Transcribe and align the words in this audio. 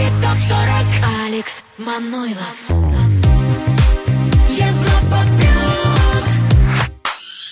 Еврохит 0.00 0.12
ТОП-40 0.22 1.26
Алекс 1.26 1.64
Манойлов 1.78 2.89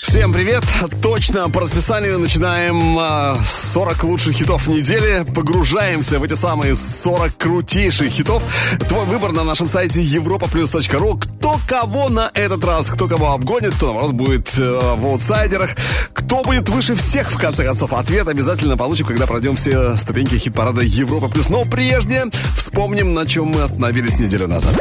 Всем 0.09 0.33
привет! 0.33 0.65
Точно 1.03 1.51
по 1.51 1.61
расписанию 1.61 2.19
начинаем 2.19 2.99
40 3.47 4.05
лучших 4.05 4.37
хитов 4.37 4.67
недели. 4.67 5.23
Погружаемся 5.35 6.19
в 6.19 6.23
эти 6.23 6.33
самые 6.33 6.75
40 6.75 7.37
крутейших 7.37 8.11
хитов. 8.11 8.43
Твой 8.89 9.05
выбор 9.05 9.33
на 9.33 9.45
нашем 9.45 9.69
сайте 9.69 10.01
europaplus.ru. 10.01 11.21
Кто 11.21 11.61
кого 11.67 12.09
на 12.09 12.31
этот 12.33 12.65
раз, 12.65 12.89
кто 12.89 13.07
кого 13.07 13.33
обгонит, 13.33 13.75
кто, 13.75 13.89
наоборот, 13.89 14.13
будет 14.13 14.59
э, 14.59 14.79
в 14.97 15.05
аутсайдерах. 15.05 15.73
Кто 16.15 16.43
будет 16.43 16.71
выше 16.71 16.95
всех, 16.95 17.31
в 17.31 17.37
конце 17.37 17.67
концов? 17.67 17.93
Ответ 17.93 18.29
обязательно 18.29 18.79
получим, 18.79 19.05
когда 19.05 19.27
пройдем 19.27 19.57
все 19.57 19.95
ступеньки 19.99 20.39
хит-парада 20.39 20.81
Европа 20.81 21.29
Плюс. 21.29 21.51
Но 21.51 21.67
прежде 21.67 22.25
вспомним, 22.57 23.13
на 23.13 23.27
чем 23.27 23.49
мы 23.49 23.61
остановились 23.61 24.19
неделю 24.19 24.49
назад. 24.49 24.75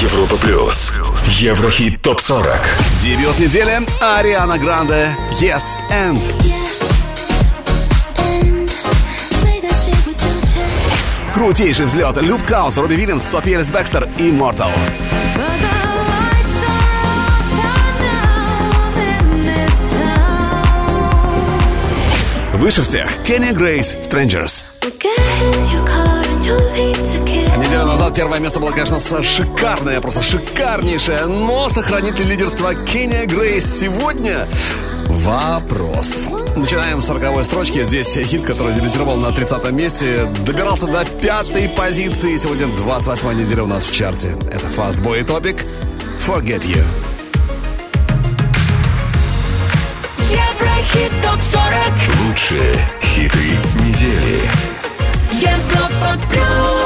Европа 0.00 0.36
Плюс. 0.36 0.92
Еврохит 1.26 2.02
ТОП-40. 2.02 2.58
Дебют 3.00 3.38
недели 3.38 3.80
Ариана 4.00 4.58
Гранде 4.58 5.16
Yes 5.40 5.62
and. 5.90 6.20
Крутейший 11.32 11.86
взлет 11.86 12.16
Люфткаус, 12.16 12.76
Робби 12.76 12.94
Вильямс, 12.94 13.24
София 13.24 13.56
Элис 13.56 13.70
Бекстер, 13.70 14.06
Immortal. 14.18 14.70
Выше 22.52 22.82
всех 22.82 23.10
Кенни 23.22 23.52
Грейс, 23.52 23.96
Strangers. 24.02 24.62
Неделю 27.66 27.86
назад 27.86 28.14
первое 28.14 28.38
место 28.38 28.60
было, 28.60 28.70
конечно, 28.70 29.00
шикарное, 29.00 30.00
просто 30.00 30.22
шикарнейшее. 30.22 31.26
Но 31.26 31.68
сохранит 31.68 32.16
ли 32.16 32.24
лидерство 32.24 32.74
Кенни 32.74 33.26
Грейс 33.26 33.80
сегодня? 33.80 34.46
Вопрос. 35.06 36.28
Начинаем 36.54 37.00
с 37.00 37.06
40 37.06 37.44
строчки. 37.44 37.82
Здесь 37.82 38.12
хит, 38.14 38.44
который 38.44 38.72
дебютировал 38.72 39.16
на 39.16 39.32
30 39.32 39.72
месте, 39.72 40.32
добирался 40.46 40.86
до 40.86 41.04
пятой 41.04 41.68
позиции. 41.68 42.36
Сегодня 42.36 42.68
28 42.68 43.34
неделя 43.34 43.64
у 43.64 43.66
нас 43.66 43.84
в 43.84 43.92
чарте. 43.92 44.36
Это 44.46 44.66
Fast 44.68 45.02
Boy 45.02 45.26
Topic. 45.26 45.66
Forget 46.24 46.62
You. 46.62 46.84
Еврохит 50.20 51.12
ТОП-40 51.20 52.28
Лучшие 52.28 52.88
хиты 53.02 53.58
недели. 53.80 54.40
Европа 55.32 56.16
Плюс 56.30 56.85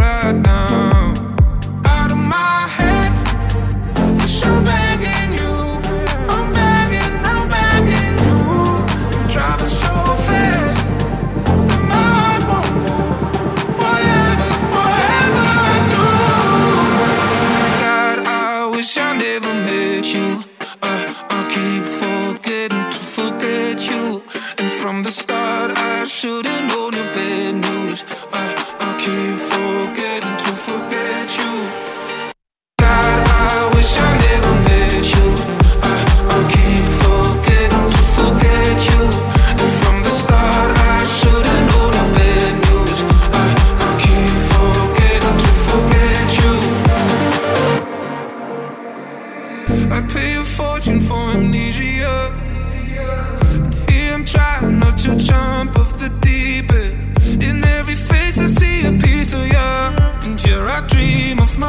shoot 26.21 26.45
it 26.45 26.60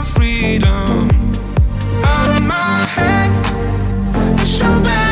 freedom. 0.03 1.09
Out 2.05 2.37
of 2.37 2.43
my 2.43 2.87
head, 2.97 3.31
yes, 4.39 4.61
I'm 4.63 4.83
begging 4.83 5.12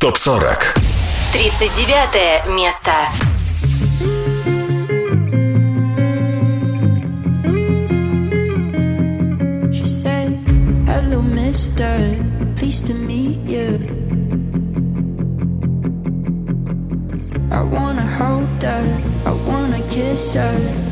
ТОП-40. 0.00 0.56
39 1.32 2.54
место. 2.54 2.92
She 9.72 9.84
said, 9.84 10.38
Hello, 10.86 11.20
mister. 11.20 12.16
Pleased 12.54 12.86
to 12.86 12.94
meet 12.94 13.38
you. 13.48 13.80
I 17.50 17.62
wanna 17.62 18.06
hold 18.06 18.62
her. 18.62 19.02
I 19.26 19.32
wanna 19.48 19.82
kiss 19.90 20.34
her. 20.34 20.87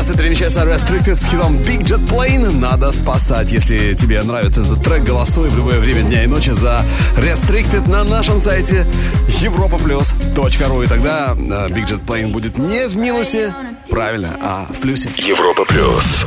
39 0.00 0.08
место 0.08 0.14
перемещается 0.14 0.60
Restricted 0.62 1.16
с 1.18 1.28
хитом 1.28 1.56
Big 1.58 1.82
Jet 1.82 2.06
Plane. 2.08 2.50
Надо 2.52 2.90
спасать. 2.90 3.52
Если 3.52 3.92
тебе 3.92 4.22
нравится 4.22 4.62
этот 4.62 4.82
трек, 4.82 5.02
голосуй 5.02 5.50
в 5.50 5.56
любое 5.56 5.78
время 5.78 6.02
дня 6.02 6.24
и 6.24 6.26
ночи 6.26 6.50
за 6.50 6.82
Restricted 7.16 7.86
на 7.86 8.02
нашем 8.04 8.40
сайте 8.40 8.86
europaplus.ru. 9.28 10.84
И 10.84 10.88
тогда 10.88 11.32
а, 11.32 11.68
Big 11.68 11.86
Jet 11.86 12.02
Plane 12.06 12.28
будет 12.28 12.56
не 12.56 12.86
в 12.88 12.96
минусе, 12.96 13.54
правильно, 13.90 14.30
а 14.40 14.66
в 14.72 14.80
плюсе. 14.80 15.10
Европа 15.18 15.66
плюс. 15.66 16.26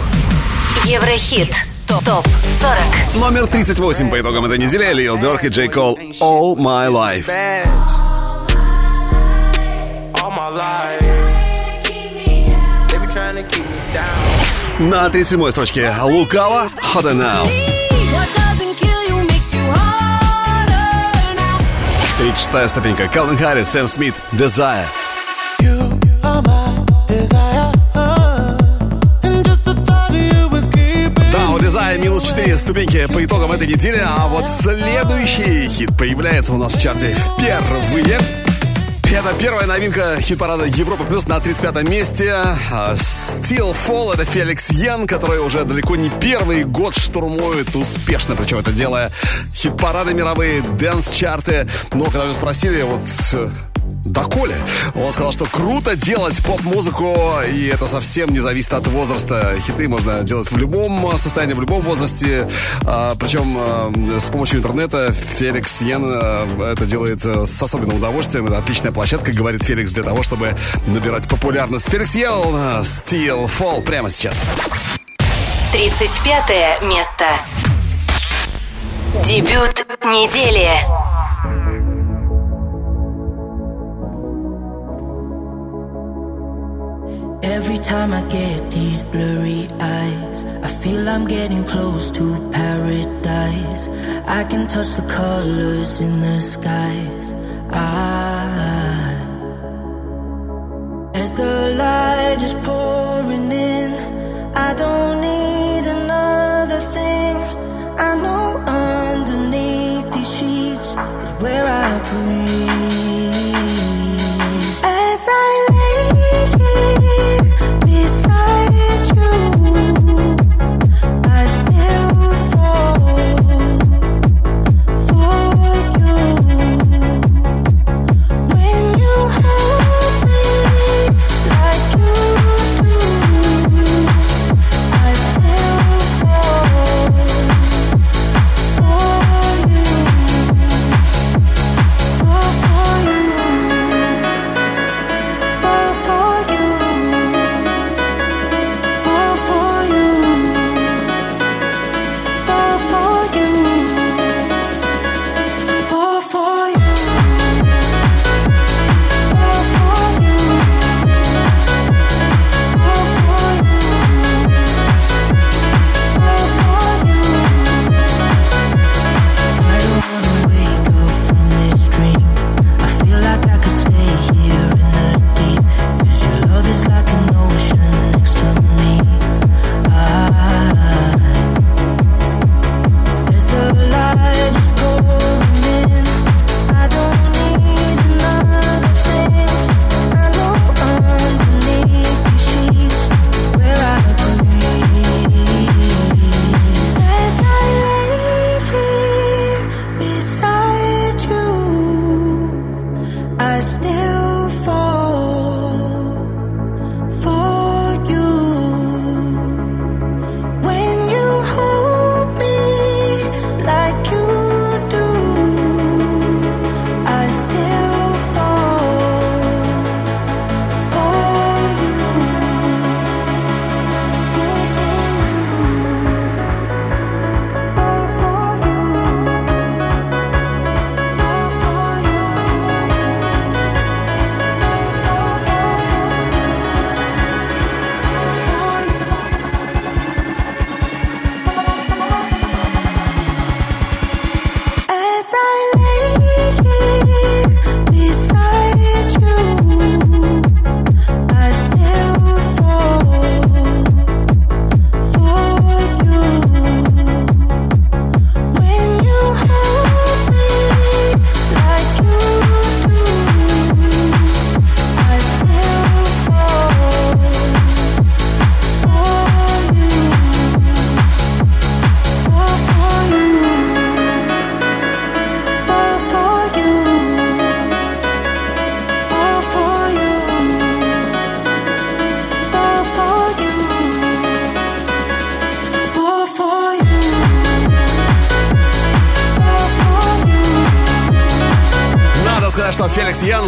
Еврохит. 0.86 1.50
Топ 1.88 2.04
40. 2.04 2.28
Номер 3.16 3.48
38 3.48 4.10
по 4.12 4.22
итогам 4.22 4.46
этой 4.46 4.60
недели 4.60 4.94
Лил 4.94 5.18
Дёрк 5.18 5.46
и 5.46 5.48
Джей 5.48 5.68
Кол 5.68 5.98
All 6.20 6.56
My 6.58 6.92
Life. 6.92 7.28
All 10.14 10.32
my 10.32 10.56
life. 10.56 11.13
На 14.90 15.10
37 15.10 15.52
строчке 15.52 15.96
Лукава 16.02 16.70
harder 16.94 17.14
now. 17.14 17.48
36 22.18 22.70
ступенька 22.70 23.08
Калвин 23.08 23.38
Харрис, 23.38 23.70
Сэм 23.70 23.88
Смит, 23.88 24.14
Desire. 24.34 24.86
Desire 31.60 31.98
минус 31.98 32.24
4 32.24 32.58
ступеньки 32.58 33.06
по 33.08 33.24
итогам 33.24 33.54
этой 33.54 33.68
недели, 33.68 34.04
а 34.06 34.28
вот 34.28 34.50
следующий 34.50 35.70
хит 35.70 35.98
появляется 35.98 36.54
у 36.54 36.58
нас 36.58 36.74
в 36.76 36.82
чарте 36.82 37.16
впервые. 37.16 38.20
Это 39.14 39.32
первая 39.40 39.68
новинка 39.68 40.18
хит-парада 40.20 40.66
Европа 40.66 41.04
Плюс 41.04 41.28
на 41.28 41.40
35 41.40 41.88
месте. 41.88 42.32
А, 42.32 42.94
Still 42.96 43.76
Fall— 43.88 44.12
это 44.16 44.26
Феликс 44.26 44.72
Йен, 44.72 45.06
который 45.06 45.40
уже 45.40 45.66
далеко 45.66 45.96
не 45.96 46.10
первый 46.10 46.64
год 46.64 46.98
штурмует 46.98 47.76
успешно, 47.76 48.36
причем 48.36 48.58
это 48.58 48.72
делая 48.72 49.12
хит-парады 49.54 50.16
мировые, 50.16 50.64
дэнс-чарты. 50.64 51.70
Но 51.94 52.06
когда 52.06 52.26
вы 52.26 52.34
спросили, 52.34 52.82
вот 52.82 53.02
э, 54.06 54.10
доколе. 54.10 54.56
Он 54.96 55.12
сказал, 55.12 55.32
что 55.32 55.46
круто 55.46 55.96
делать 55.96 56.44
поп-музыку, 56.44 57.16
и 57.52 57.68
это 57.68 57.88
совсем 57.88 58.32
не 58.32 58.40
зависит 58.40 58.74
от 58.74 58.88
возраста. 58.88 59.56
Хиты 59.66 59.88
можно 59.88 60.24
делать 60.24 60.52
в 60.52 60.58
любом 60.58 61.18
состоянии, 61.18 61.54
в 61.54 61.62
любом 61.62 61.82
возрасте. 61.82 62.48
А, 62.86 63.16
причем 63.16 63.56
а, 63.58 64.20
с 64.20 64.30
помощью 64.30 64.60
интернета 64.60 65.12
Феликс 65.14 65.82
Йен 65.82 66.04
а, 66.06 66.72
это 66.74 66.86
делает 66.86 67.26
а, 67.26 67.46
с 67.46 67.62
особенным 67.62 67.98
удовольствием. 67.98 68.46
Это 68.48 68.58
отличная 68.58 68.92
площадка, 68.92 69.32
говорит 69.32 69.64
Феликс, 69.64 69.92
для 69.92 70.04
того, 70.04 70.24
чтобы 70.24 70.56
набирать 70.88 71.28
популярность. 71.28 71.90
Феликс 71.90 72.16
Йен, 72.16 72.56
а, 72.56 72.82
Steel 72.82 73.46
Fall 73.46 73.82
прямо 73.82 74.10
сейчас. 74.10 74.42
35 75.72 76.84
место. 76.84 77.26
Дебют 79.26 79.86
недели. 80.04 81.13
Every 87.58 87.78
time 87.78 88.12
I 88.14 88.22
get 88.30 88.72
these 88.72 89.04
blurry 89.04 89.68
eyes, 89.80 90.44
I 90.64 90.70
feel 90.82 91.08
I'm 91.08 91.28
getting 91.28 91.64
close 91.66 92.10
to 92.18 92.26
paradise. 92.52 93.88
I 94.26 94.44
can 94.46 94.68
touch 94.68 94.96
the 94.96 95.04
colors 95.04 96.02
in 96.02 96.20
the 96.24 96.42
skies. 96.42 97.26
I, 97.70 97.94
as 101.14 101.30
the 101.36 101.76
light 101.78 102.40
is 102.42 102.56
pouring 102.66 103.52
in, 103.52 103.92
I 104.68 104.74
don't 104.74 105.22
need 105.22 105.86
another 105.98 106.82
thing. 106.96 107.38
I 108.10 108.12
know 108.24 108.48
underneath 108.66 110.12
these 110.12 110.32
sheets 110.38 110.88
is 111.24 111.32
where 111.44 111.68
I 111.68 111.90
breathe. 112.10 112.73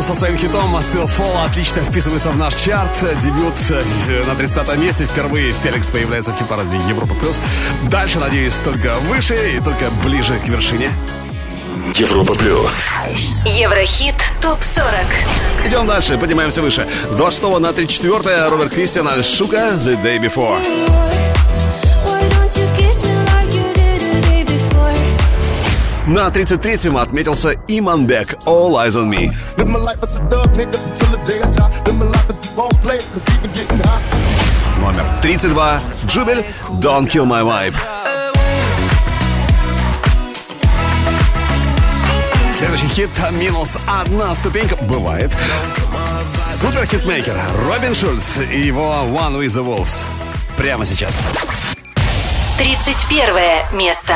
со 0.05 0.13
своим 0.13 0.37
хитом 0.37 0.75
«Still 0.75 1.07
Fall» 1.07 1.45
отлично 1.47 1.81
вписывается 1.81 2.29
в 2.29 2.37
наш 2.37 2.53
чарт. 2.53 2.91
Дебют 3.23 3.55
э, 3.71 4.23
на 4.27 4.35
35 4.35 4.77
месте. 4.77 5.05
Впервые 5.05 5.51
Феликс 5.51 5.89
появляется 5.89 6.31
в 6.31 6.37
хит-параде 6.37 6.77
Европа+. 6.87 7.15
плюс. 7.15 7.39
Дальше, 7.89 8.19
надеюсь, 8.19 8.53
только 8.57 8.93
выше 9.09 9.35
и 9.57 9.59
только 9.59 9.89
ближе 10.03 10.37
к 10.45 10.47
вершине. 10.47 10.91
Европа 11.95 12.35
плюс. 12.35 12.87
Еврохит 13.45 14.15
топ-40. 14.43 15.67
Идем 15.67 15.87
дальше, 15.87 16.19
поднимаемся 16.19 16.61
выше. 16.61 16.85
С 17.09 17.15
26 17.15 17.59
на 17.59 17.73
34 17.73 18.49
Роберт 18.49 18.73
Кристиан 18.75 19.23
Шука 19.23 19.71
The 19.73 19.99
Day 20.03 20.19
Before. 20.19 21.24
На 26.15 26.29
33-м 26.29 26.95
отметился 26.95 27.55
Иманбек 27.67 28.35
All 28.45 28.71
Eyes 28.71 28.93
on 28.93 29.09
Me. 29.09 29.35
Номер 34.79 35.05
32. 35.21 35.81
Jubël 36.07 36.45
Don't 36.79 37.11
Kill 37.11 37.25
My 37.25 37.43
Vibe. 37.43 37.75
Следующий 42.53 42.87
хит 42.87 43.09
минус 43.31 43.77
одна 43.85 44.33
ступенька 44.35 44.77
бывает. 44.83 45.35
Супер 46.33 46.85
хитмейкер 46.85 47.37
Robin 47.67 47.93
Schulz 47.93 48.37
и 48.37 48.61
его 48.61 48.89
One 49.11 49.37
with 49.37 49.47
the 49.47 49.65
Wolves. 49.65 50.05
Прямо 50.55 50.85
сейчас. 50.85 51.19
31 52.57 53.77
место. 53.77 54.13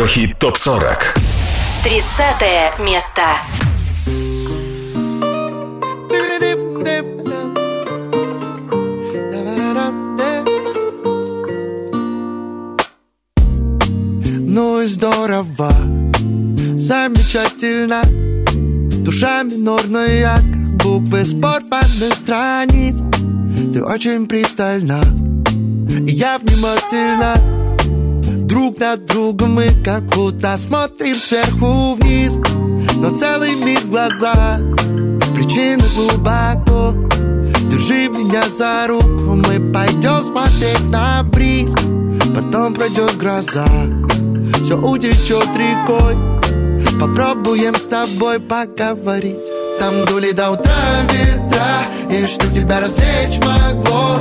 Еврохит 0.00 0.38
ТОП-40. 0.38 0.98
30 1.84 2.80
место. 2.80 3.22
Ну 14.46 14.80
и 14.80 14.86
здорово, 14.86 15.70
замечательно. 16.78 18.00
Душа 19.04 19.42
минорная, 19.42 20.36
как 20.36 20.76
буквы 20.78 21.26
с 21.26 21.34
порванных 21.34 22.14
страниц. 22.16 23.02
Ты 23.74 23.84
очень 23.84 24.26
пристальна, 24.26 25.02
и 25.90 26.12
я 26.12 26.38
внимательна 26.38 27.49
Друг 28.50 28.80
на 28.80 28.96
друга 28.96 29.46
мы 29.46 29.70
как 29.84 30.02
будто 30.06 30.56
смотрим 30.56 31.14
сверху 31.14 31.94
вниз. 31.94 32.32
Но 32.96 33.14
целый 33.14 33.54
мир 33.54 33.78
в 33.82 33.90
глазах, 33.90 34.58
причина 35.36 35.84
глубоко. 35.94 36.92
Держи 37.70 38.08
меня 38.08 38.42
за 38.48 38.88
руку, 38.88 39.36
мы 39.36 39.72
пойдем 39.72 40.24
смотреть 40.24 40.82
на 40.90 41.22
бриз. 41.22 41.70
Потом 42.34 42.74
пройдет 42.74 43.16
гроза, 43.16 43.68
все 44.64 44.76
утечет 44.76 45.46
рекой. 45.54 46.16
Попробуем 46.98 47.76
с 47.76 47.86
тобой 47.86 48.40
поговорить. 48.40 49.38
Там 49.78 50.04
дули 50.06 50.32
до 50.32 50.50
утра 50.50 50.74
ветра 51.08 51.84
И 52.10 52.26
что 52.26 52.46
тебя 52.52 52.80
развлечь 52.80 53.38
могло 53.38 54.18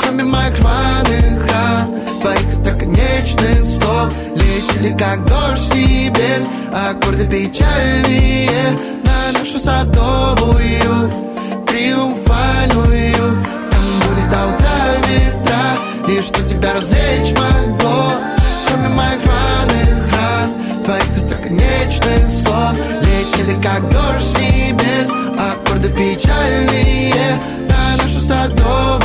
Кроме 0.00 0.22
моих 0.22 0.56
рваных 0.60 1.50
ран? 1.50 1.99
твоих 2.20 2.52
строконечных 2.52 3.58
слов 3.64 4.12
Летели 4.34 4.96
как 4.96 5.24
дождь 5.26 5.62
с 5.62 5.74
небес 5.74 6.44
Аккорды 6.72 7.26
печальные. 7.26 8.50
На 9.04 9.38
нашу 9.38 9.58
садовую 9.58 11.10
Триумфальную. 11.66 13.38
Там 13.70 14.00
были 14.00 14.30
до 14.30 14.46
утра 14.48 14.94
ветра 15.08 15.62
И 16.08 16.22
что 16.22 16.42
тебя 16.48 16.74
развлечь 16.74 17.32
могло. 17.32 18.12
Кроме 18.66 18.88
моих 18.88 19.24
рваных 19.24 20.12
ран 20.12 20.50
Твоих 20.84 21.16
остроконечных 21.16 22.30
слов. 22.30 22.74
Летели 23.00 23.60
как 23.60 23.88
дождь 23.90 24.26
с 24.26 24.38
небес 24.38 25.08
Аккорды 25.38 25.88
печальные. 25.88 27.14
На 27.68 27.96
нашу 27.96 28.20
садовую 28.20 28.99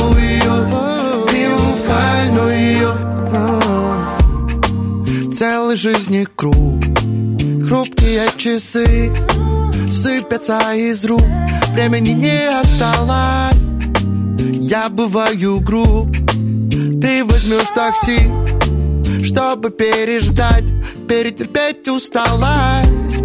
Жизни 5.76 6.26
круг. 6.34 6.82
Хрупкие 7.68 8.26
часы 8.38 9.12
Сыпятся 9.92 10.58
из 10.72 11.04
рук. 11.04 11.20
Времени 11.74 12.12
не 12.12 12.48
осталось. 12.48 13.60
Я 14.58 14.88
бываю 14.88 15.60
груб. 15.60 16.16
Ты 17.02 17.26
возьмешь 17.26 17.68
такси 17.74 18.32
Чтобы 19.22 19.68
переждать 19.68 20.64
Перетерпеть 21.06 21.86
усталость. 21.88 23.20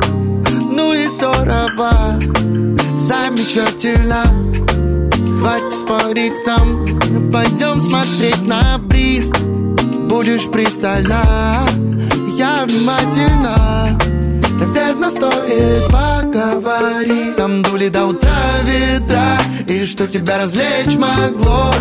Ну 0.69 0.93
и 0.93 1.07
здорово. 1.07 2.19
Замечательно. 2.97 4.25
Хватит 5.39 5.73
спорить 5.73 6.45
нам 6.45 7.31
Пойдем 7.31 7.79
смотреть 7.79 8.45
на 8.45 8.77
бриз. 8.77 9.29
Будешь 10.09 10.51
пристально 10.51 11.21
Я 12.61 12.67
внимательно. 12.67 13.99
Наверное, 14.59 15.09
стоит 15.09 15.87
поговорить. 15.87 17.35
Там 17.35 17.63
дули 17.63 17.89
до 17.89 18.05
утра 18.05 18.37
ветра 18.63 19.39
И 19.67 19.83
что 19.87 20.07
тебя 20.07 20.37
развлечь 20.37 20.95
могло. 20.95 21.73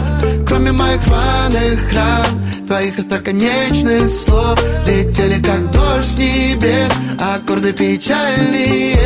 Кроме 0.46 0.72
моих 0.72 1.06
рваных 1.06 1.92
ран 1.92 2.66
Твоих 2.66 2.98
остроконечных 2.98 4.08
слов. 4.08 4.58
Летели 4.86 5.42
как 5.42 5.70
дождь 5.70 6.14
с 6.14 6.18
небес 6.18 6.88
Аккорды 7.18 7.74
печальные. 7.74 8.96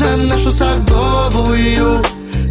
На 0.00 0.16
нашу 0.34 0.50
садовую 0.50 2.02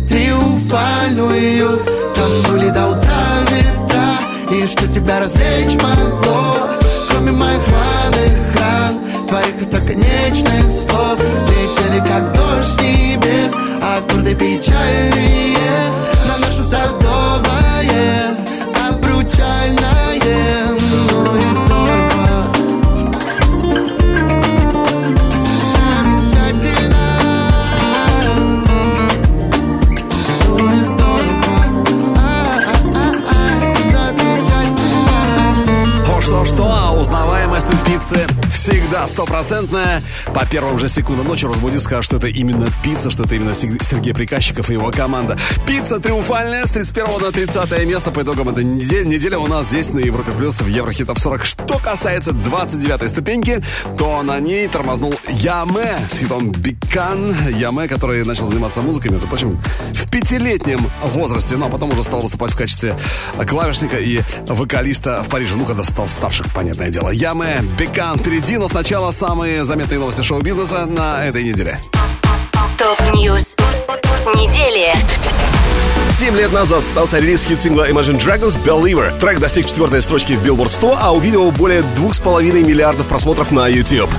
Триумфальную. 0.07 1.79
Там 2.13 2.43
дули 2.51 2.69
до 2.69 2.89
утра 2.89 3.39
ветра 3.49 4.19
И 4.51 4.67
что 4.67 4.87
тебя 4.93 5.19
развлечь 5.19 5.73
могло 5.81 6.46
Твоих 9.27 9.61
остроконечных 9.61 10.71
слов. 10.71 11.19
Летели 11.19 11.99
как 11.99 12.33
дождь 12.33 12.67
с 12.67 12.77
небес 12.81 13.53
Аккорды 13.81 14.35
печальные. 14.35 15.57
На 16.27 16.37
наше 16.37 16.61
садовое 16.61 17.36
пиццы 37.97 38.27
всегда 38.51 39.07
стопроцентная. 39.07 40.03
По 40.33 40.45
первым 40.45 40.79
же 40.79 40.87
секундам 40.87 41.27
ночи 41.27 41.45
разбуди, 41.45 41.79
скажет, 41.79 42.05
что 42.05 42.17
это 42.17 42.27
именно 42.27 42.67
пицца, 42.83 43.09
что 43.09 43.23
это 43.23 43.35
именно 43.35 43.53
Сергей 43.53 44.13
Приказчиков 44.13 44.69
и 44.69 44.73
его 44.73 44.91
команда. 44.91 45.37
Пицца 45.65 45.99
триумфальная 45.99 46.65
с 46.65 46.71
31 46.71 47.21
на 47.21 47.31
30 47.31 47.87
место 47.87 48.11
по 48.11 48.21
итогам 48.21 48.49
этой 48.49 48.63
недели. 48.63 49.05
Неделя 49.05 49.39
у 49.39 49.47
нас 49.47 49.65
здесь 49.65 49.89
на 49.89 49.99
Европе 49.99 50.31
Плюс 50.31 50.61
в 50.61 50.67
Еврохитов 50.67 51.19
40. 51.19 51.45
Что 51.45 51.79
касается 51.79 52.33
29 52.33 53.09
ступеньки, 53.09 53.63
то 53.97 54.21
на 54.21 54.39
ней 54.39 54.67
тормознул 54.67 55.13
Яме 55.27 55.99
с 56.09 56.19
хитом 56.19 56.51
Бикан. 56.51 57.35
Яме, 57.55 57.87
который 57.87 58.23
начал 58.25 58.47
заниматься 58.47 58.81
музыкой, 58.81 59.11
между 59.11 59.27
прочим, 59.27 59.57
в 59.93 60.09
пятилетнем 60.11 60.87
возрасте, 61.03 61.55
но 61.57 61.69
потом 61.69 61.91
уже 61.91 62.03
стал 62.03 62.21
выступать 62.21 62.51
в 62.51 62.57
качестве 62.57 62.95
клавишника 63.47 63.97
и 63.97 64.21
вокалиста 64.47 65.23
в 65.23 65.29
Париже. 65.29 65.55
Ну, 65.55 65.65
когда 65.65 65.83
стал 65.83 66.07
старшим, 66.07 66.45
понятное 66.53 66.89
дело. 66.89 67.09
Яме, 67.09 67.63
Бекан 67.77 68.19
впереди, 68.19 68.57
но 68.57 68.67
сначала 68.67 69.11
самые 69.11 69.63
заметные 69.63 69.99
новости 69.99 70.16
шоу-бизнеса 70.23 70.85
на 70.85 71.25
этой 71.25 71.43
неделе. 71.43 71.79
ТОП- 72.77 73.16
news 73.16 73.55
недели. 74.35 74.93
Семь 76.13 76.35
лет 76.35 76.51
назад 76.51 76.83
состоялся 76.83 77.19
релиз 77.19 77.45
хит-сингла 77.45 77.89
Imagine 77.89 78.19
Dragons 78.19 78.57
Believer. 78.63 79.17
Трек 79.19 79.39
достиг 79.39 79.67
четвертой 79.67 80.01
строчки 80.01 80.33
в 80.33 80.43
Billboard 80.43 80.71
100, 80.71 80.97
а 80.99 81.11
у 81.11 81.19
видео 81.19 81.51
более 81.51 81.83
двух 81.95 82.15
с 82.15 82.19
половиной 82.19 82.63
миллиардов 82.63 83.07
просмотров 83.07 83.51
на 83.51 83.67
YouTube. 83.67 84.09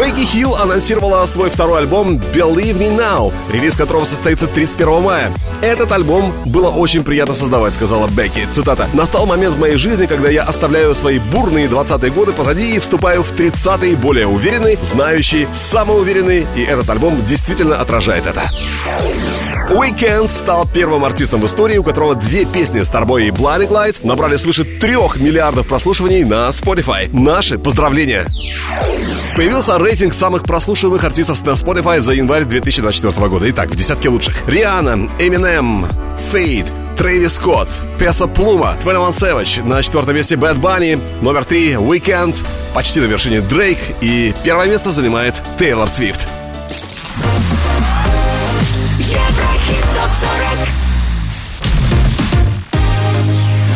Бекки 0.00 0.24
Хилл 0.24 0.56
анонсировала 0.56 1.26
свой 1.26 1.50
второй 1.50 1.80
альбом 1.80 2.14
Believe 2.32 2.78
Me 2.78 2.96
Now, 2.96 3.34
релиз 3.52 3.76
которого 3.76 4.04
состоится 4.06 4.46
31 4.46 5.02
мая. 5.02 5.30
Этот 5.60 5.92
альбом 5.92 6.32
было 6.46 6.68
очень 6.68 7.04
приятно 7.04 7.34
создавать, 7.34 7.74
сказала 7.74 8.08
Бекки. 8.08 8.48
Цитата. 8.50 8.88
«Настал 8.94 9.26
момент 9.26 9.56
в 9.56 9.60
моей 9.60 9.76
жизни, 9.76 10.06
когда 10.06 10.30
я 10.30 10.44
оставляю 10.44 10.94
свои 10.94 11.18
бурные 11.18 11.66
20-е 11.66 12.10
годы 12.12 12.32
позади 12.32 12.76
и 12.76 12.78
вступаю 12.78 13.22
в 13.22 13.32
30-е 13.32 13.94
более 13.94 14.26
уверенный, 14.26 14.78
знающий, 14.80 15.46
самоуверенный, 15.52 16.46
и 16.56 16.62
этот 16.62 16.88
альбом 16.88 17.22
действительно 17.22 17.76
отражает 17.76 18.24
это». 18.24 18.42
Weekend 19.70 20.30
стал 20.30 20.66
первым 20.66 21.04
артистом 21.04 21.40
в 21.40 21.46
истории, 21.46 21.78
у 21.78 21.84
которого 21.84 22.16
две 22.16 22.44
песни 22.44 22.80
Starboy 22.80 23.28
и 23.28 23.30
Blinding 23.30 23.68
Lights 23.68 24.04
набрали 24.04 24.34
свыше 24.34 24.64
трех 24.64 25.20
миллиардов 25.20 25.68
прослушиваний 25.68 26.24
на 26.24 26.48
Spotify. 26.48 27.08
Наши 27.12 27.56
поздравления! 27.56 28.24
Появился 29.36 29.78
рейтинг 29.78 30.12
самых 30.12 30.42
прослушиваемых 30.42 31.04
артистов 31.04 31.46
на 31.46 31.52
Spotify 31.52 32.00
за 32.00 32.12
январь 32.14 32.44
2024 32.44 33.28
года. 33.28 33.48
Итак, 33.48 33.70
в 33.70 33.76
десятке 33.76 34.08
лучших. 34.08 34.42
Риhanna, 34.48 35.08
Eminem, 35.20 35.86
Fade, 36.32 36.66
Трэвис 36.96 37.34
Скотт, 37.34 37.68
Песа 37.96 38.26
Плума, 38.26 38.76
21 38.82 39.10
Savage, 39.10 39.62
на 39.64 39.84
четвертом 39.84 40.16
месте 40.16 40.34
Bad 40.34 40.60
Bunny, 40.60 41.00
номер 41.22 41.44
три 41.44 41.74
Weekend, 41.74 42.34
почти 42.74 42.98
на 42.98 43.04
вершине 43.04 43.40
Дрейк 43.40 43.78
и 44.00 44.34
первое 44.42 44.66
место 44.66 44.90
занимает 44.90 45.40
Тейлор 45.58 45.88
Свифт. 45.88 46.26
Еврохит 50.10 50.32
ТОП-40 50.32 50.68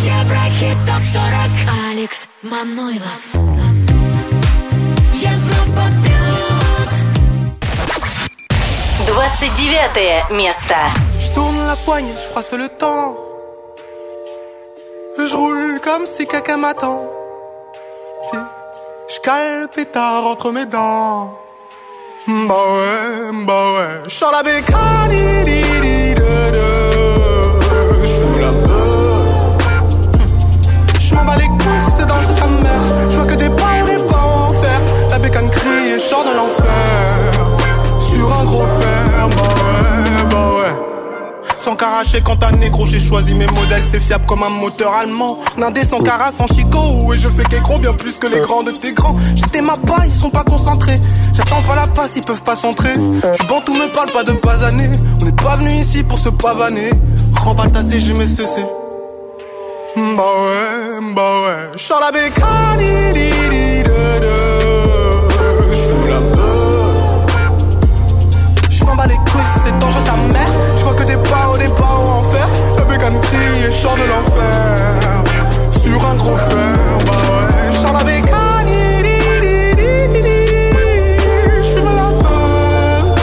Еврохит 0.05 0.79
ТОП-40 0.87 1.51
Алекс 1.91 2.29
Манойлов 2.43 3.23
Европа 5.15 5.85
Плюс 6.03 6.93
29 9.15 10.31
место. 10.31 10.75
Je 11.21 11.35
tourne 11.35 11.67
la 11.67 11.77
poigne, 11.77 12.11
je 12.17 12.29
froisse 12.31 12.53
le 12.53 12.69
temps. 12.69 13.17
Je 15.19 15.37
roule 15.37 15.81
comme 15.81 16.07
si 16.07 16.27
quelqu'un 16.27 16.57
m'attend. 16.57 17.01
Je 19.09 19.21
cale 19.23 19.61
le 19.61 19.69
pétard 19.69 20.27
entre 20.27 20.51
mes 20.51 20.67
dents. 20.67 21.39
Bah 22.27 22.33
ouais, 22.75 23.31
bah 23.47 23.73
ouais. 23.75 23.99
Je 24.09 24.15
sors 24.15 24.33
la 24.33 24.43
bécane, 24.43 25.45
Je 28.03 28.07
J'fume 28.07 28.41
la 28.41 28.53
gueule. 28.67 29.25
J'm'en 30.99 31.25
bats 31.25 31.37
les 31.37 31.49
couilles, 31.49 31.93
c'est 31.97 32.07
dangereux 32.07 32.35
sa 32.39 32.47
mère. 32.47 33.11
J'vois 33.11 33.27
que 33.27 33.35
des 33.35 33.49
balles, 33.49 33.87
les 33.87 33.99
pas 34.09 34.25
en 34.49 34.53
fer. 34.53 34.81
La 35.11 35.19
bécane 35.19 35.51
crie 35.51 35.93
et 35.97 35.99
chante 35.99 36.27
de 36.27 36.37
l'enfer. 36.37 36.64
Sans 41.65 41.77
caracher. 41.77 42.21
Quand 42.21 42.43
un 42.43 42.53
négro 42.53 42.85
j'ai 42.87 43.01
choisi 43.01 43.35
mes 43.35 43.47
modèles. 43.47 43.85
C'est 43.91 44.01
fiable 44.01 44.27
comme 44.27 44.43
un 44.43 44.51
moteur 44.51 44.93
allemand. 44.93 45.39
Nindé 45.57 45.83
sans 45.83 45.99
cara 45.99 46.31
sans 46.31 46.47
chico. 46.47 47.15
Et 47.15 47.19
je 47.19 47.29
fais 47.31 47.45
qu'écron 47.45 47.79
bien 47.79 47.95
plus 47.95 48.19
que 48.19 48.27
les 48.27 48.41
grands 48.41 48.63
de 48.63 48.71
tes 48.71 48.93
grands. 48.93 49.17
J'étais 49.35 49.63
ma 49.63 49.73
paille 49.73 50.11
ils 50.11 50.15
sont 50.15 50.29
pas 50.29 50.45
concentrés. 50.45 51.01
J'attends 51.33 51.63
pas 51.63 51.75
la 51.75 51.87
passe 51.87 52.17
ils 52.17 52.23
peuvent 52.23 52.43
pas 52.43 52.55
s'entrer 52.55 52.93
Je 52.93 53.61
tout 53.65 53.75
me 53.75 53.91
parle 53.91 54.13
pas 54.13 54.25
de 54.25 54.33
pas 54.33 54.63
années 54.65 54.91
On 55.23 55.25
n'est 55.25 55.33
pas 55.33 55.57
venu 55.57 55.71
ici 55.73 56.03
pour 56.03 56.19
se 56.19 56.29
pavaner. 56.29 56.91
Remballe 57.41 57.73
ta 57.73 57.83
CG 57.83 58.13
mes 58.13 58.27
CC 58.27 58.67
Bah 59.97 60.03
ouais, 60.03 61.15
bah 61.15 61.33
ouais. 61.43 61.67
J'sors 61.77 62.01
la 62.01 62.13
bécane 62.13 63.15
je 68.69 68.85
m'en 68.85 68.97
bats 68.97 69.07
les 69.07 69.15
couilles, 69.15 69.41
c'est 69.65 69.79
dangereux 69.79 70.03
sa 70.05 70.13
mère 70.13 70.54
savais 71.65 71.75
pas 71.75 71.85
en 71.85 72.23
faire. 72.25 72.49
La 72.79 72.85
bécane 72.85 73.21
crie 73.21 73.65
et 73.69 73.73
chante 73.73 73.99
de 73.99 74.05
l'enfer. 74.05 75.23
Sur 75.83 76.07
un 76.07 76.15
gros 76.17 76.37
fer, 76.37 76.99
bah 77.07 77.13
ouais. 77.13 77.73
Chante 77.83 77.97
la 77.99 78.05
bécane, 78.05 78.73
j'fume 81.63 81.85
la 81.85 82.11
peur. 82.23 83.15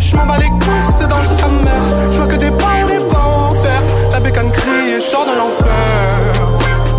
J'm'en 0.00 0.26
bats 0.26 0.38
les 0.38 0.48
couilles, 0.48 0.92
c'est 0.98 1.08
dangereux 1.08 1.36
sa 1.38 1.48
mère. 1.48 2.10
J'vois 2.10 2.26
que 2.26 2.36
des 2.36 2.50
pas, 2.50 2.66
on 2.84 3.10
pas 3.10 3.18
en 3.18 3.54
faire. 3.54 3.82
La 4.12 4.20
bécane 4.20 4.50
crie 4.50 4.90
et 4.96 5.00
chante 5.00 5.28
de 5.28 5.36
l'enfer. 5.38 6.08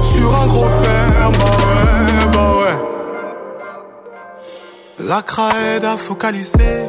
Sur 0.01 0.41
un 0.41 0.47
gros 0.47 0.59
fer, 0.59 1.31
bah 1.39 1.55
ouais, 1.61 2.25
bah 2.33 2.51
ouais. 2.59 2.77
La 5.05 5.21
craède 5.21 5.85
a 5.85 5.97
focalisé 5.97 6.87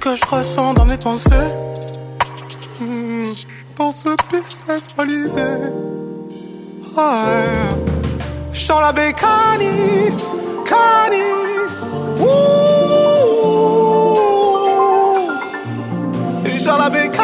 que 0.00 0.14
je 0.14 0.24
ressens 0.26 0.74
dans 0.74 0.84
mes 0.84 0.96
pensées. 0.98 1.30
Hmm, 2.80 3.32
Dans 3.76 3.92
ce 3.92 4.08
business 4.30 4.86
balisé. 4.96 5.40
Ouais. 6.96 7.02
Chant 8.52 8.80
la 8.80 8.92
bécanie, 8.92 10.12
cani. 10.64 11.32
Ouh. 12.20 12.26
Chant 16.64 16.78
la 16.78 16.90
bécanie, 16.90 17.15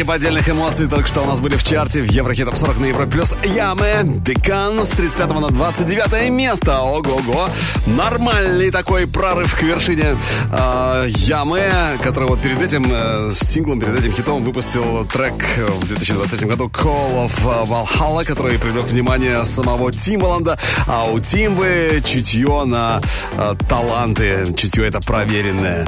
неподдельных 0.00 0.48
эмоций 0.48 0.86
только 0.86 1.06
что 1.06 1.20
у 1.20 1.26
нас 1.26 1.40
были 1.40 1.58
в 1.58 1.62
чарте 1.62 2.00
в 2.00 2.10
Еврохит 2.10 2.46
Топ 2.46 2.56
40 2.56 2.78
на 2.78 2.86
Европе 2.86 3.10
Плюс. 3.10 3.34
Ямы, 3.44 4.02
Бекан 4.04 4.86
с 4.86 4.90
35 4.90 5.40
на 5.40 5.48
29 5.48 6.30
место. 6.30 6.80
Ого-го. 6.80 7.50
Нормальный 7.86 8.70
такой 8.70 9.06
прорыв 9.06 9.54
к 9.54 9.62
вершине 9.62 10.16
э, 10.52 11.04
Ямы, 11.08 11.70
который 12.02 12.30
вот 12.30 12.40
перед 12.40 12.62
этим 12.62 12.86
э, 12.90 13.30
синглом, 13.34 13.78
перед 13.78 14.00
этим 14.00 14.12
хитом 14.12 14.42
выпустил 14.42 15.06
трек 15.12 15.34
в 15.58 15.86
2023 15.86 16.48
году 16.48 16.68
Call 16.68 17.28
of 17.28 17.66
Valhalla, 17.68 18.24
который 18.24 18.58
привлек 18.58 18.84
внимание 18.84 19.44
самого 19.44 19.92
Тимбаланда. 19.92 20.58
А 20.86 21.04
у 21.10 21.20
Тимбы 21.20 22.02
чутье 22.06 22.64
на 22.64 23.02
э, 23.36 23.54
таланты, 23.68 24.46
чутье 24.56 24.86
это 24.86 25.00
проверенное. 25.00 25.86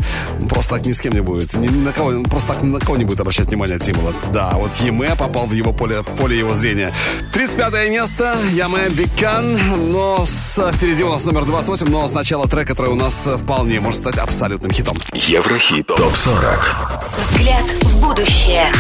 Просто 0.51 0.75
так 0.75 0.85
ни 0.85 0.93
с 0.93 1.01
кем 1.01 1.15
не 1.15 1.23
будет. 1.23 1.55
Ни 1.55 1.69
на 1.69 1.93
кого, 1.93 2.23
просто 2.25 2.53
так 2.53 2.63
ни 2.63 2.69
на 2.69 2.79
кого 2.79 2.99
не 2.99 3.05
будет 3.05 3.21
обращать 3.21 3.47
внимание 3.47 3.79
Тимбала. 4.03 4.15
Да, 4.33 4.51
вот 4.55 4.75
Еме 4.77 5.15
попал 5.17 5.47
в 5.47 5.53
его 5.53 5.73
поле, 5.73 6.03
в 6.03 6.17
поле 6.17 6.39
его 6.39 6.55
зрения. 6.55 6.93
35 7.33 7.91
место, 7.91 8.37
Яме 8.53 8.89
Бикан, 8.91 9.93
но 9.93 10.25
с, 10.27 10.73
впереди 10.73 11.03
у 11.03 11.11
нас 11.11 11.25
номер 11.25 11.45
28, 11.45 11.89
но 11.89 12.07
сначала 12.09 12.49
трек, 12.49 12.69
который 12.69 12.91
у 12.91 12.95
нас 12.95 13.29
вполне 13.39 13.81
может 13.81 14.01
стать 14.01 14.19
абсолютным 14.19 14.71
хитом. 14.73 14.97
Еврохит 15.13 15.87
ТОП-40 15.87 17.31
Взгляд 17.31 17.65
в 17.83 18.01
будущее. 18.01 18.73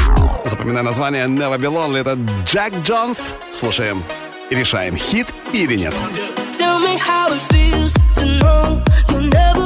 Запоминай 0.44 0.82
название 0.82 1.26
Never 1.26 1.58
Be 1.58 1.72
Lonely, 1.72 2.00
это 2.00 2.18
Джек 2.44 2.74
Джонс. 2.82 3.34
Слушаем 3.52 4.02
и 4.50 4.54
решаем, 4.54 4.96
хит 4.96 5.28
или 5.52 5.76
нет. 5.76 5.94
Tell 6.58 6.80
me 6.80 6.98
how 6.98 7.32
it 7.32 7.40
feels 7.50 7.94
to 8.14 8.24
know 8.40 8.82
you'll 9.08 9.30
never 9.30 9.61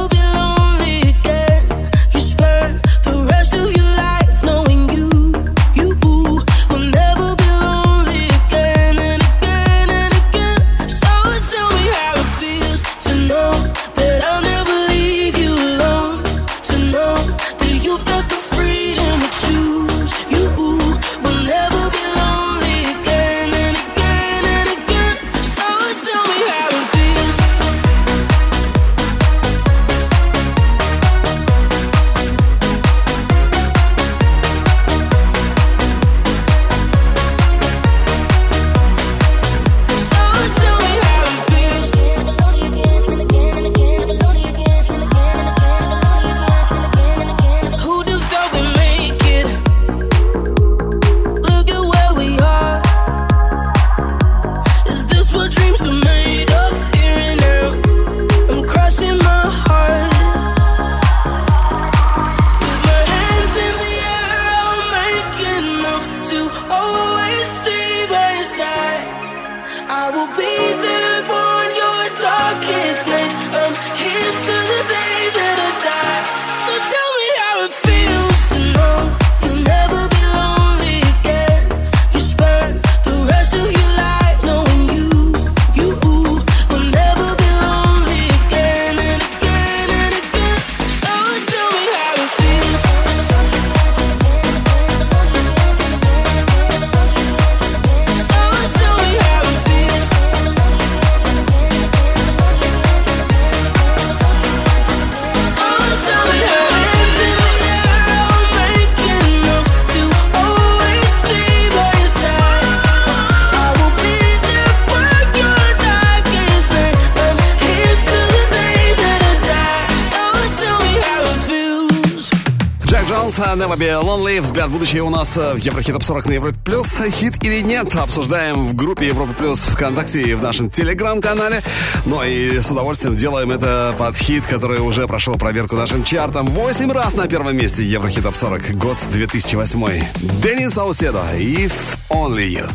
Be 123.76 124.02
Lonely. 124.02 124.40
Взгляд 124.40 124.70
будущее 124.70 125.02
у 125.02 125.10
нас 125.10 125.36
э, 125.36 125.54
в 125.54 125.58
Еврохит 125.58 125.92
Топ 125.92 126.02
40 126.02 126.26
на 126.26 126.32
Европе 126.32 126.58
Плюс. 126.64 127.00
Хит 127.10 127.42
или 127.44 127.60
нет, 127.60 127.94
обсуждаем 127.94 128.66
в 128.66 128.74
группе 128.74 129.08
Европа 129.08 129.34
Плюс 129.34 129.60
ВКонтакте 129.60 130.22
и 130.22 130.34
в 130.34 130.42
нашем 130.42 130.70
Телеграм-канале. 130.70 131.62
Ну 132.06 132.22
и 132.22 132.60
с 132.60 132.70
удовольствием 132.70 133.16
делаем 133.16 133.52
это 133.52 133.94
под 133.98 134.16
хит, 134.16 134.46
который 134.46 134.80
уже 134.80 135.06
прошел 135.06 135.34
проверку 135.34 135.76
нашим 135.76 136.04
чартом. 136.04 136.46
Восемь 136.46 136.90
раз 136.90 137.14
на 137.14 137.28
первом 137.28 137.56
месте 137.56 137.84
Еврохит 137.84 138.24
Топ 138.24 138.34
40, 138.34 138.76
год 138.76 138.98
2008. 139.10 140.04
Денис 140.42 140.78
Ауседо, 140.78 141.22
If 141.34 141.72
Only 142.10 142.48
You. 142.48 142.70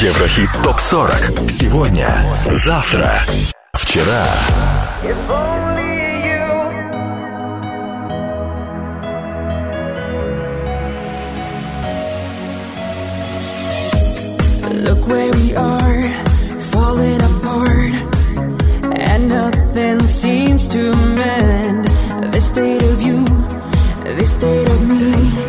Еврохит 0.00 0.48
ТОП-40 0.62 1.50
Сегодня, 1.50 2.24
завтра, 2.64 3.20
вчера 3.72 4.26
Look 14.88 15.06
where 15.06 15.30
we 15.32 15.54
are, 15.54 16.24
falling 16.72 17.20
apart, 17.20 17.92
and 18.98 19.28
nothing 19.28 20.00
seems 20.00 20.66
to 20.68 20.92
mend. 21.14 21.88
This 22.32 22.48
state 22.48 22.82
of 22.82 23.02
you, 23.02 23.22
this 24.16 24.32
state 24.32 24.66
of 24.66 24.88
me. 24.88 25.47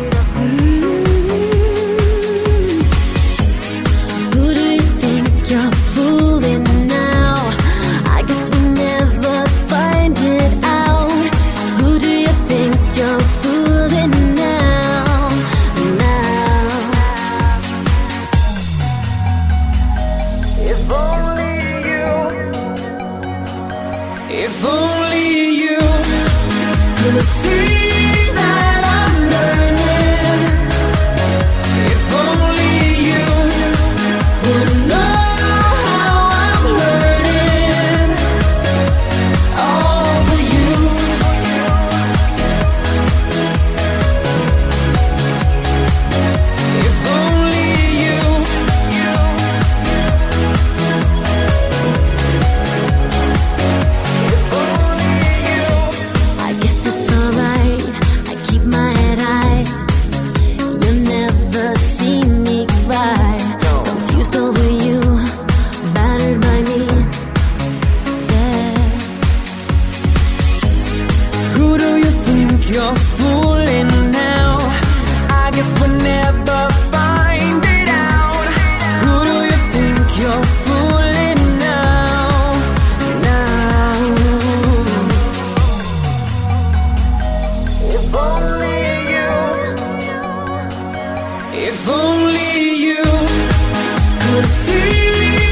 see. 94.44 95.49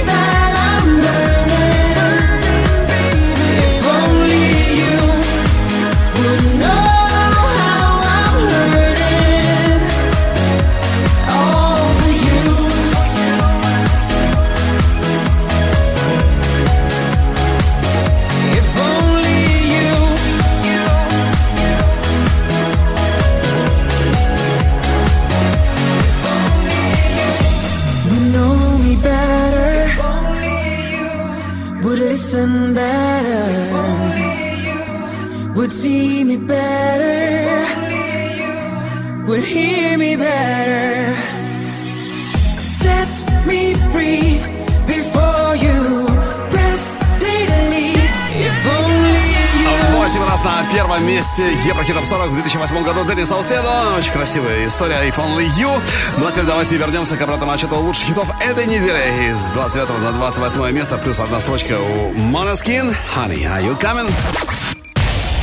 первом 50.98 51.08
месте 51.08 51.52
Еврохит 51.64 51.94
Топ 51.94 52.04
40 52.04 52.30
в 52.30 52.34
2008 52.34 52.82
году 52.82 53.04
Дэнни 53.04 53.24
Сауседо. 53.24 53.94
Очень 53.96 54.12
красивая 54.12 54.66
история 54.66 55.08
If 55.08 55.16
Only 55.16 55.46
You. 55.58 55.80
Ну 56.16 56.26
а 56.26 56.30
теперь 56.30 56.44
давайте 56.44 56.76
вернемся 56.76 57.16
к 57.16 57.22
обратному 57.22 57.52
отчету 57.52 57.76
лучших 57.76 58.08
хитов 58.08 58.30
этой 58.40 58.66
недели. 58.66 59.32
С 59.32 59.46
29 59.46 60.00
на 60.00 60.12
28 60.12 60.70
место 60.72 60.98
плюс 60.98 61.20
одна 61.20 61.40
строчка 61.40 61.78
у 61.78 62.12
Monoskin. 62.14 62.96
Honey, 63.16 63.44
are 63.44 63.62
you 63.62 63.78
coming? 63.78 64.10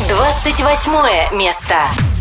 28 0.09 1.37
место. 1.37 2.14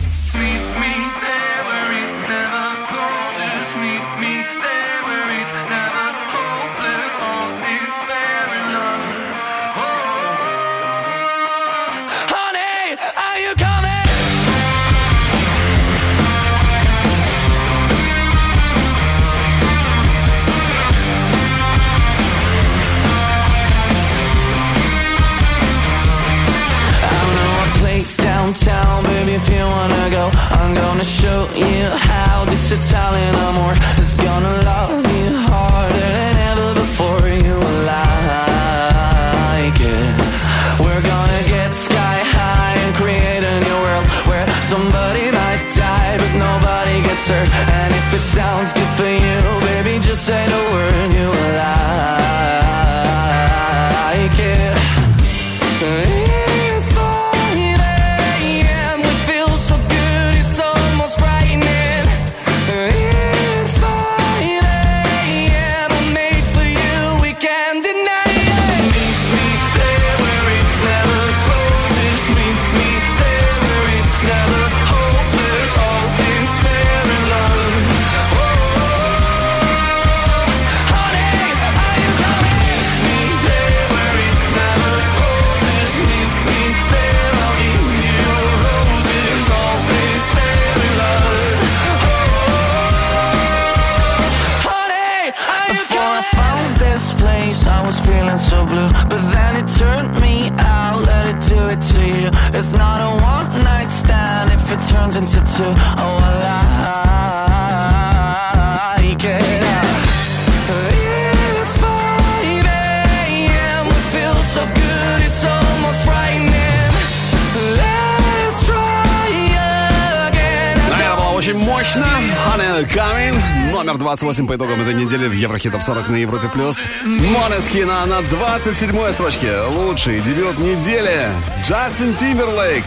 точно. 121.95 122.07
Анна 122.53 122.87
Камин. 122.89 123.73
Номер 123.73 123.99
28 123.99 124.47
по 124.47 124.57
итогам 124.57 124.81
этой 124.81 124.95
недели 124.95 125.29
в 125.29 125.33
Еврохит 125.33 125.75
40 125.81 126.09
на 126.09 126.17
Европе+. 126.17 126.49
плюс. 126.49 126.87
Монескина 127.05 128.05
на 128.07 128.23
27 128.23 129.13
строчке. 129.13 129.61
Лучший 129.63 130.21
дебют 130.21 130.59
недели. 130.59 131.29
Джастин 131.63 132.15
Тимберлейк. 132.15 132.85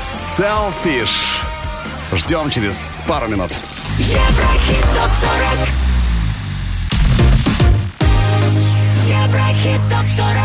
Selfish. 0.00 1.42
Ждем 2.14 2.50
через 2.50 2.88
пару 3.06 3.28
минут. 3.28 3.50
Еврохит 3.98 4.82
Топ 4.94 5.10
40. 5.20 5.68
Еврохит 9.08 9.80
Топ 9.90 10.06
40. 10.16 10.36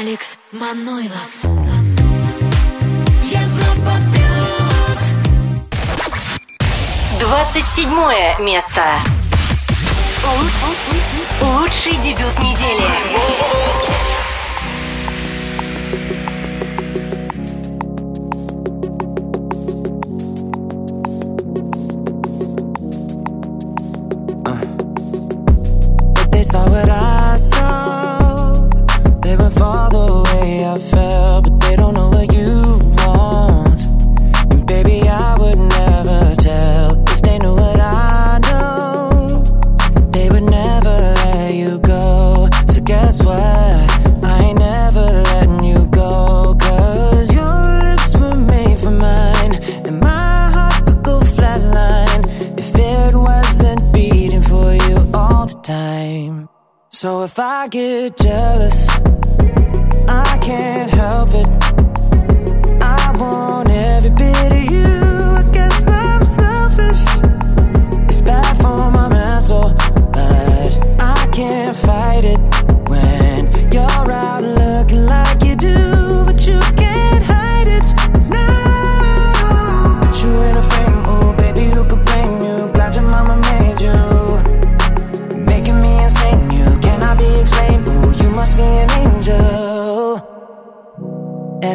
Алекс 0.00 0.38
Манойлов. 0.52 1.51
27 7.22 7.88
место. 8.40 8.82
Лучший 11.40 11.96
дебют 11.98 12.36
недели. 12.40 12.82
I 57.62 57.68
get 57.68 58.16
jealous. 58.16 58.51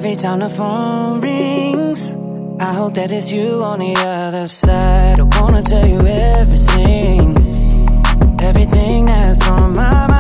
Every 0.08 0.15
time 0.15 0.39
the 0.39 0.50
phone 0.50 1.20
rings. 1.20 2.12
I 2.62 2.74
hope 2.74 2.93
that 2.93 3.12
it's 3.12 3.30
you 3.30 3.62
on 3.62 3.80
the 3.80 3.93
other 3.98 4.48
side. 4.48 5.20
I 5.20 5.24
wanna 5.41 5.62
tell 5.63 5.86
you 5.86 6.00
everything, 6.00 7.36
everything 8.39 9.08
that's 9.08 9.46
on 9.50 9.76
my 9.76 10.08
mind, 10.08 10.16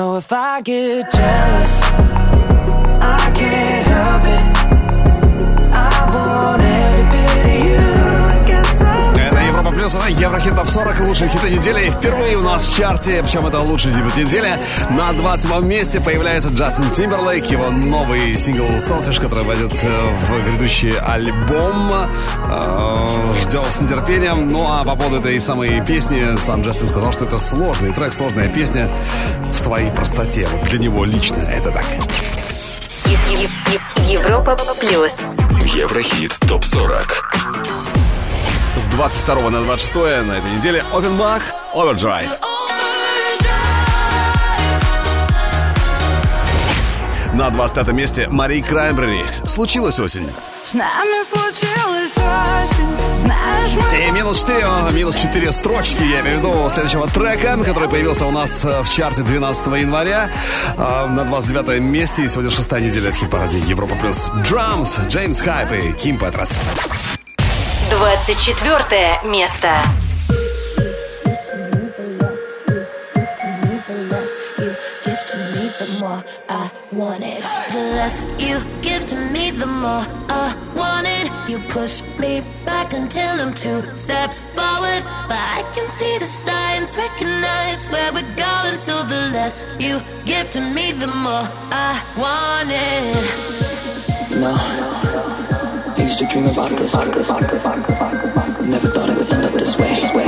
So 0.00 0.16
if 0.16 0.32
I 0.32 0.62
get 0.62 1.12
jealous, 1.12 1.82
I 3.02 3.32
can't 3.34 3.86
help 3.86 4.24
it. 4.36 4.44
I 5.74 5.90
want 6.14 6.62
every 6.62 6.79
Плюс, 9.80 9.94
это 9.94 10.10
Еврохит 10.10 10.54
Топ 10.54 10.68
40 10.68 11.00
лучшие 11.00 11.30
хиты 11.30 11.48
недели. 11.48 11.86
И 11.86 11.90
впервые 11.90 12.36
у 12.36 12.42
нас 12.42 12.68
в 12.68 12.76
чарте, 12.76 13.22
причем 13.22 13.46
это 13.46 13.60
лучший 13.60 13.90
дебют 13.92 14.14
недели. 14.14 14.50
На 14.90 15.10
20 15.14 15.60
месте 15.64 16.00
появляется 16.02 16.50
Джастин 16.50 16.90
Тимберлейк, 16.90 17.46
его 17.46 17.70
новый 17.70 18.36
сингл 18.36 18.66
Selfish, 18.74 19.18
который 19.18 19.44
войдет 19.44 19.72
э, 19.82 20.10
в 20.10 20.44
грядущий 20.44 20.98
альбом. 20.98 21.94
Э, 21.94 23.32
Ждем 23.40 23.64
с 23.70 23.80
нетерпением. 23.80 24.52
Ну 24.52 24.66
а 24.68 24.84
по 24.84 24.96
поводу 24.96 25.20
этой 25.20 25.40
самой 25.40 25.82
песни, 25.82 26.36
сам 26.36 26.60
Джастин 26.60 26.86
сказал, 26.86 27.14
что 27.14 27.24
это 27.24 27.38
сложный 27.38 27.94
трек, 27.94 28.12
сложная 28.12 28.48
песня 28.48 28.86
в 29.50 29.58
своей 29.58 29.90
простоте. 29.90 30.46
Вот 30.52 30.68
для 30.68 30.78
него 30.78 31.06
лично 31.06 31.38
это 31.38 31.70
так. 31.70 31.86
Европа 34.10 34.58
плюс. 34.78 35.14
Еврохит 35.74 36.36
ТОП-40. 36.40 37.89
С 38.76 38.84
22 38.84 39.50
на 39.50 39.60
26 39.62 39.94
на 40.26 40.32
этой 40.32 40.50
неделе 40.56 40.82
Offenbach 40.92 41.42
Overdrive. 41.74 42.28
На 47.34 47.50
25 47.50 47.88
месте 47.94 48.28
Мари 48.28 48.60
Краймбрери. 48.60 49.24
Случилась 49.46 49.98
осень. 49.98 50.28
С 50.64 50.74
нами 50.74 51.24
случилась 51.24 52.12
осень, 52.16 53.18
знаешь. 53.18 53.70
И 54.08 54.10
минус 54.10 54.40
4, 54.40 54.66
минус 54.92 55.14
4 55.16 55.52
строчки, 55.52 56.02
я 56.02 56.20
имею 56.20 56.36
в 56.36 56.40
виду, 56.40 56.68
следующего 56.68 57.06
трека, 57.08 57.56
который 57.64 57.88
появился 57.88 58.26
у 58.26 58.30
нас 58.30 58.64
э, 58.64 58.82
в 58.82 58.90
чарте 58.90 59.22
12 59.22 59.66
января. 59.68 60.30
э, 60.76 61.06
На 61.06 61.24
29 61.24 61.80
месте, 61.80 62.24
и 62.24 62.28
сегодня 62.28 62.50
шестая 62.50 62.80
неделя 62.82 63.10
в 63.10 63.14
хит-параде 63.16 63.58
Европа+. 63.60 63.94
плюс. 63.94 64.28
Drums, 64.44 65.08
Джеймс 65.08 65.40
Хайп 65.40 65.72
и 65.72 65.92
Ким 65.92 66.18
Петрос. 66.18 66.60
24 67.99 69.23
место. 69.23 69.67
give 75.05 75.25
to 75.27 75.37
me, 75.37 75.69
the 75.79 75.87
more 75.99 76.23
I 76.49 76.71
want 76.91 77.23
it. 77.23 77.43
The 77.71 77.79
less 77.97 78.25
you 78.39 78.59
give 78.81 79.07
to 79.07 79.15
me, 79.15 79.51
the 79.51 79.65
more 79.65 80.05
I 80.29 80.55
want 80.75 81.07
it. 81.07 81.31
You 81.49 81.59
push 81.69 82.01
me 82.17 82.41
back 82.65 82.93
until 82.93 83.39
I'm 83.41 83.53
two 83.53 83.81
steps 83.93 84.43
forward. 84.43 85.03
But 85.27 85.43
I 85.57 85.63
can 85.73 85.89
see 85.89 86.17
the 86.17 86.25
signs, 86.25 86.97
recognize 86.97 87.89
where 87.89 88.11
we're 88.13 88.35
going. 88.35 88.77
So 88.77 89.03
the 89.03 89.29
less 89.33 89.65
you 89.79 90.01
give 90.25 90.49
to 90.51 90.61
me, 90.61 90.91
the 90.91 91.07
more 91.07 91.47
I 91.71 92.01
want 92.17 92.69
it. 92.71 93.55
No. 94.39 95.38
Used 96.00 96.18
to 96.18 96.26
dream 96.26 96.46
about 96.46 96.70
this. 96.70 96.94
Never 96.94 98.88
thought 98.88 99.10
it 99.10 99.16
would 99.18 99.32
end 99.32 99.44
up 99.44 99.52
this 99.52 99.76
way. 99.76 100.19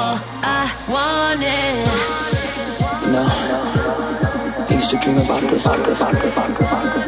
more 0.00 0.20
I 0.42 0.64
wanted. 0.94 1.84
No, 3.14 3.22
no. 3.50 3.58
I 4.68 4.74
used 4.74 4.90
to 4.90 4.98
dream 4.98 5.18
about 5.18 5.42
this. 5.50 5.66
About 5.66 5.84
this. 5.84 6.99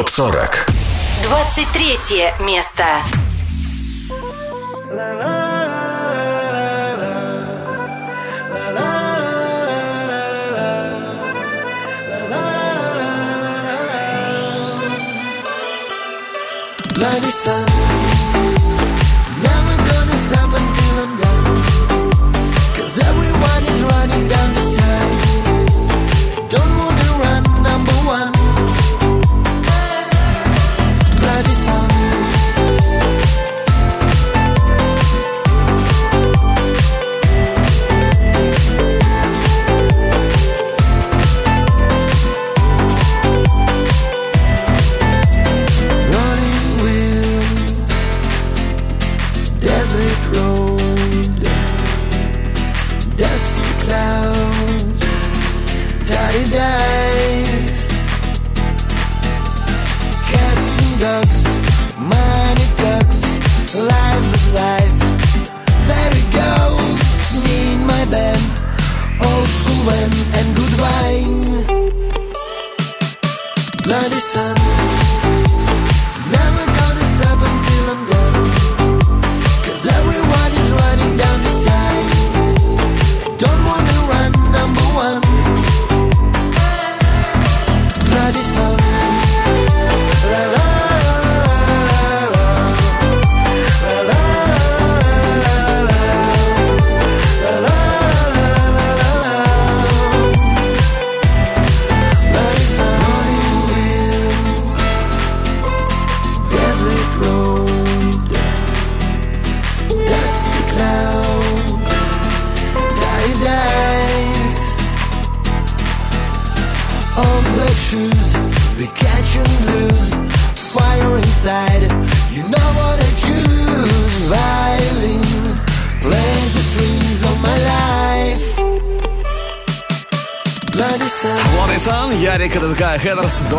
ТОП-40. 0.00 0.54
23 1.24 2.32
место. 2.40 2.84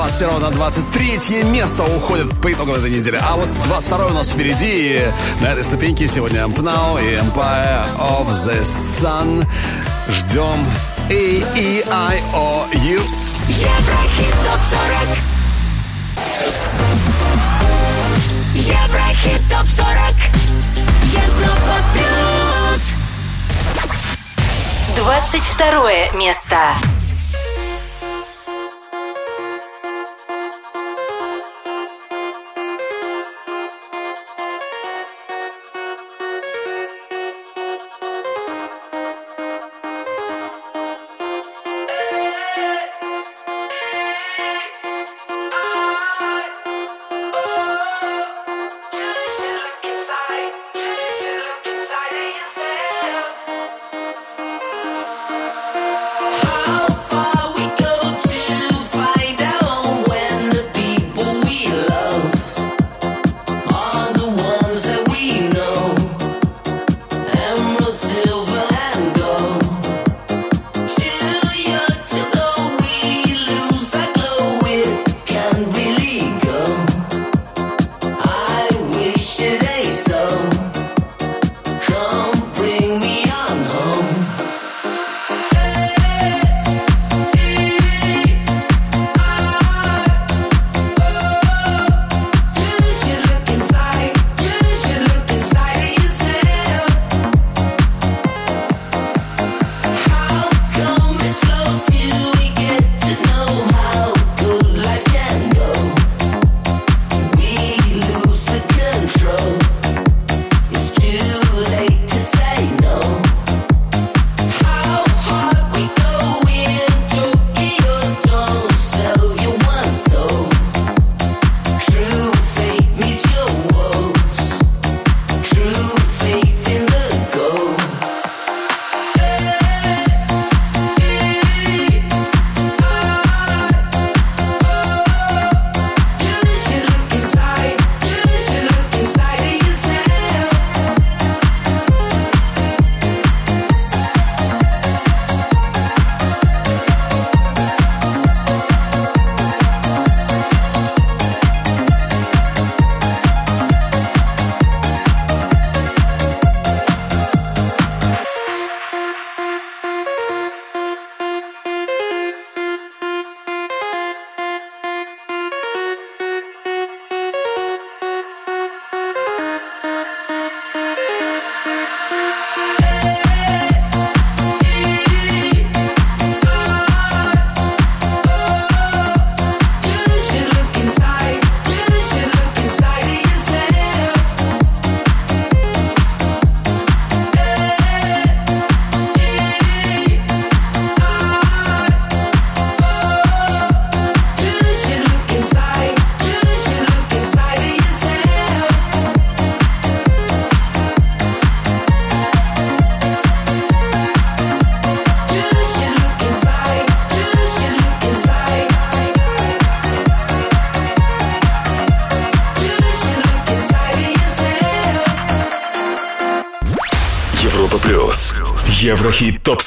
21 0.02 0.40
на 0.42 0.50
23 0.50 1.44
место 1.44 1.84
уходит 1.84 2.42
по 2.42 2.52
итогам 2.52 2.74
этой 2.74 2.90
недели. 2.90 3.20
А 3.22 3.36
вот 3.36 3.48
22 3.66 4.08
у 4.08 4.10
нас 4.10 4.32
впереди. 4.32 4.94
И 4.94 5.12
на 5.42 5.50
этой 5.50 5.64
ступеньке 5.64 6.08
сегодня 6.08 6.40
Now 6.40 7.00
и 7.00 7.18
Empire 7.18 7.86
of 8.00 8.28
the 8.30 8.62
Sun. 8.62 9.48
Ждем 10.10 10.66
A-E-I-O-U. 11.08 13.00
Еврохит 13.48 14.34
ТОП-40 14.44 15.08
Еврохит 18.56 19.42
ТОП-40 19.52 20.16
Европа 21.14 21.78
Плюс 21.94 22.82
22 24.96 26.18
место 26.18 26.58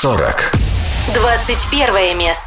40. 0.05 0.53
21 1.15 2.15
место. 2.15 2.44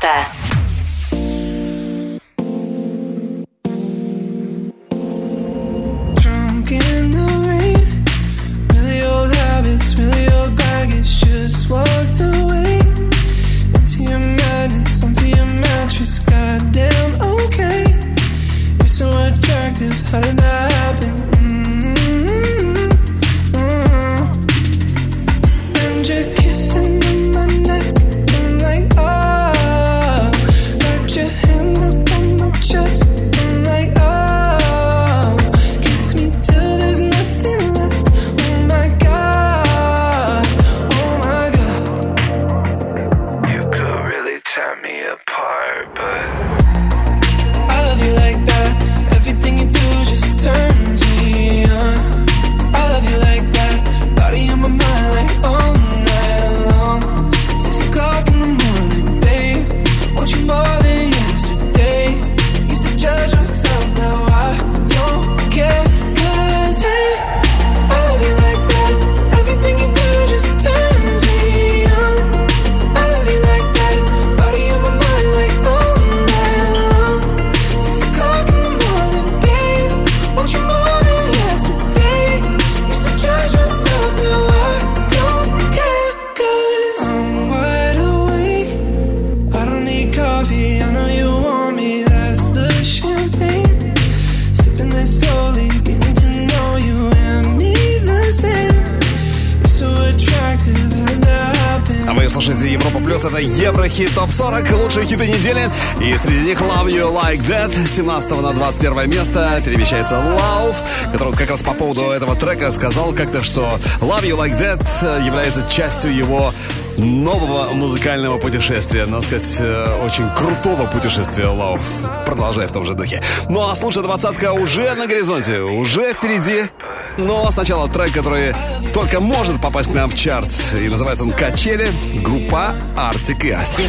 Like 107.27 107.41
That. 107.49 107.85
17 107.85 108.31
на 108.41 108.53
21 108.53 109.09
место 109.09 109.61
перемещается 109.65 110.15
Love, 110.15 110.75
который 111.11 111.33
как 111.35 111.49
раз 111.49 111.61
по 111.61 111.73
поводу 111.73 112.03
этого 112.03 112.37
трека 112.37 112.71
сказал 112.71 113.11
как-то, 113.11 113.43
что 113.43 113.77
Love 113.99 114.23
You 114.23 114.37
Like 114.37 114.57
That 114.57 114.87
э, 115.01 115.25
является 115.25 115.67
частью 115.69 116.15
его 116.15 116.53
нового 116.97 117.73
музыкального 117.73 118.37
путешествия. 118.37 119.05
Надо 119.05 119.25
сказать, 119.25 119.57
э, 119.59 120.05
очень 120.05 120.29
крутого 120.37 120.87
путешествия 120.87 121.47
Love. 121.47 121.81
Продолжая 122.25 122.69
в 122.69 122.71
том 122.71 122.85
же 122.85 122.93
духе. 122.93 123.21
Ну 123.49 123.67
а 123.67 123.75
слушай, 123.75 124.01
двадцатка 124.01 124.53
уже 124.53 124.95
на 124.95 125.05
горизонте, 125.05 125.59
уже 125.59 126.13
впереди. 126.13 126.69
Но 127.17 127.51
сначала 127.51 127.89
трек, 127.89 128.13
который 128.13 128.55
только 128.93 129.19
может 129.19 129.61
попасть 129.61 129.91
к 129.91 129.93
нам 129.93 130.09
в 130.09 130.15
чарт. 130.15 130.47
И 130.73 130.87
называется 130.87 131.25
он 131.25 131.33
«Качели», 131.33 131.91
группа 132.23 132.73
Arctic 132.95 133.45
и 133.45 133.51
Асти». 133.51 133.83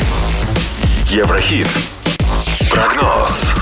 Еврохит 1.12 1.68
Прогноз. 2.71 3.55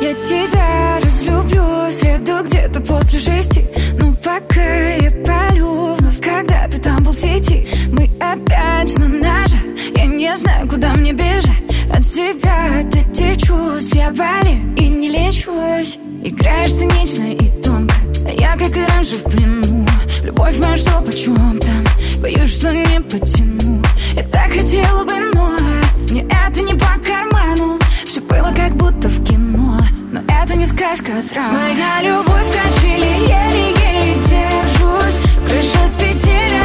Я 0.00 0.14
тебя 0.24 1.00
разлюблю 1.02 1.90
среду 1.90 2.44
где-то 2.44 2.80
после 2.80 3.18
шести. 3.18 3.66
Ну 3.98 4.14
пока 4.16 4.62
я 4.62 5.10
полю 5.10 5.94
вновь, 5.94 6.20
когда 6.20 6.68
ты 6.68 6.78
там 6.78 7.02
был 7.02 7.12
в 7.12 7.16
сети. 7.16 7.66
Мы 7.90 8.10
опять 8.20 8.96
на 8.98 9.08
ножах, 9.08 9.60
я 9.96 10.06
не 10.06 10.36
знаю, 10.36 10.68
куда 10.68 10.92
мне 10.94 11.12
бежать 11.12 11.45
тебя 12.32 12.80
эти 12.80 13.38
чувства 13.38 14.10
боли 14.10 14.60
и 14.76 14.88
не 14.88 15.08
лечусь. 15.08 15.98
Играешь 16.24 16.72
цинично 16.72 17.32
и 17.32 17.48
тонко, 17.62 17.94
а 18.26 18.30
я 18.30 18.56
как 18.56 18.76
и 18.76 18.84
раньше 18.84 19.16
в 19.16 19.22
плену. 19.24 19.86
Любовь 20.24 20.58
моя, 20.58 20.76
что 20.76 21.00
почем 21.02 21.58
там, 21.60 21.84
боюсь, 22.20 22.56
что 22.56 22.72
не 22.72 23.00
потяну. 23.00 23.82
Я 24.14 24.24
так 24.24 24.52
хотела 24.52 25.04
бы, 25.04 25.12
но 25.34 25.56
мне 26.10 26.22
это 26.22 26.62
не 26.62 26.74
по 26.74 26.98
карману. 27.06 27.78
Все 28.04 28.20
было 28.20 28.52
как 28.56 28.74
будто 28.74 29.08
в 29.08 29.24
кино, 29.24 29.78
но 30.10 30.20
это 30.28 30.56
не 30.56 30.66
сказка, 30.66 31.12
а 31.18 31.32
драма. 31.32 31.52
Моя 31.52 32.02
любовь 32.02 32.42
в 32.42 32.50
качели, 32.50 33.28
еле-еле 33.28 34.14
держусь. 34.24 35.20
Крыша 35.48 35.88
с 35.88 35.94
петель 35.94 36.55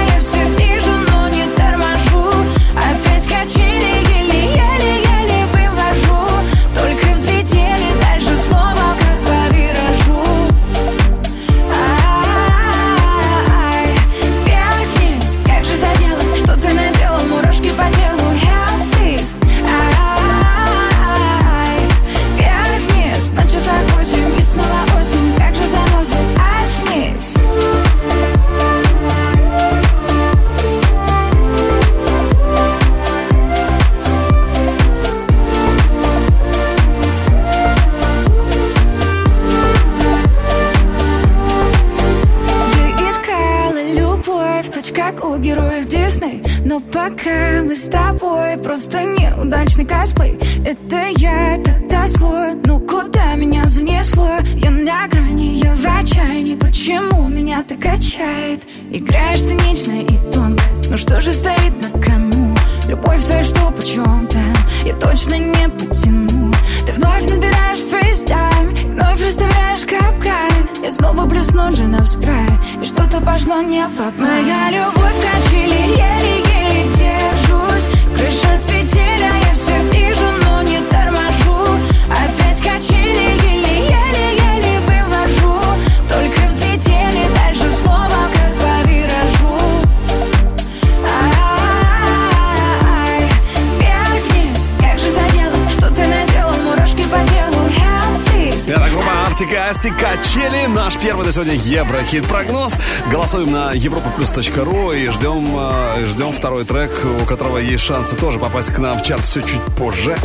На 101.31 101.35
сегодня 101.35 101.53
Еврохит 101.53 102.27
прогноз. 102.27 102.75
Голосуем 103.09 103.53
на 103.53 103.73
europaplus.ru 103.73 104.99
и 104.99 105.09
ждем, 105.11 105.47
э, 105.55 106.05
ждем 106.05 106.33
второй 106.33 106.65
трек, 106.65 106.91
у 107.21 107.25
которого 107.25 107.57
есть 107.57 107.85
шансы 107.85 108.17
тоже 108.17 108.37
попасть 108.37 108.73
к 108.73 108.79
нам 108.79 108.99
в 108.99 109.01
чарт 109.01 109.23
все 109.23 109.41
чуть 109.41 109.63
позже. 109.77 110.17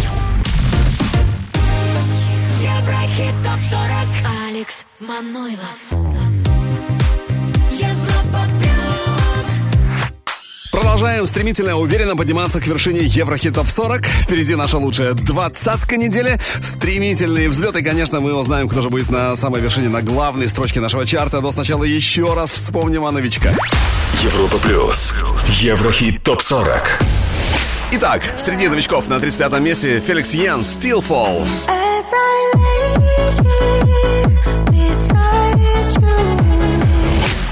Еврохит 2.61 3.35
ТОП-40 3.45 4.49
Алекс 4.49 4.85
Манойлов 4.99 6.06
Продолжаем 10.97 11.27
стремительно, 11.27 11.77
уверенно 11.77 12.17
подниматься 12.17 12.59
к 12.59 12.67
вершине 12.67 13.01
Еврохитов 13.03 13.71
40. 13.71 14.07
Впереди 14.07 14.55
наша 14.55 14.79
лучшая 14.79 15.13
двадцатка 15.13 15.99
недели. 15.99 16.41
Стремительные 16.63 17.51
взлеты, 17.51 17.85
конечно, 17.85 18.21
мы 18.21 18.33
узнаем, 18.33 18.67
кто 18.67 18.81
же 18.81 18.89
будет 18.89 19.11
на 19.11 19.37
самой 19.37 19.61
вершине, 19.61 19.91
на 19.91 20.01
главной 20.01 20.49
строчке 20.49 20.81
нашего 20.81 21.05
чарта. 21.05 21.43
Но 21.43 21.53
сначала 21.53 21.85
еще 21.85 22.33
раз 22.33 22.51
вспомним 22.51 23.05
о 23.05 23.11
новичках. 23.11 23.59
Европа 24.23 24.57
плюс. 24.57 25.15
Еврохит 25.61 26.23
топ 26.23 26.41
40. 26.41 26.99
Итак, 27.93 28.23
среди 28.39 28.67
новичков 28.67 29.07
на 29.07 29.17
35-м 29.17 29.63
месте 29.63 30.01
Феликс 30.01 30.33
Йен 30.33 30.61
«Stillfall». 30.61 31.47
As 31.69 31.76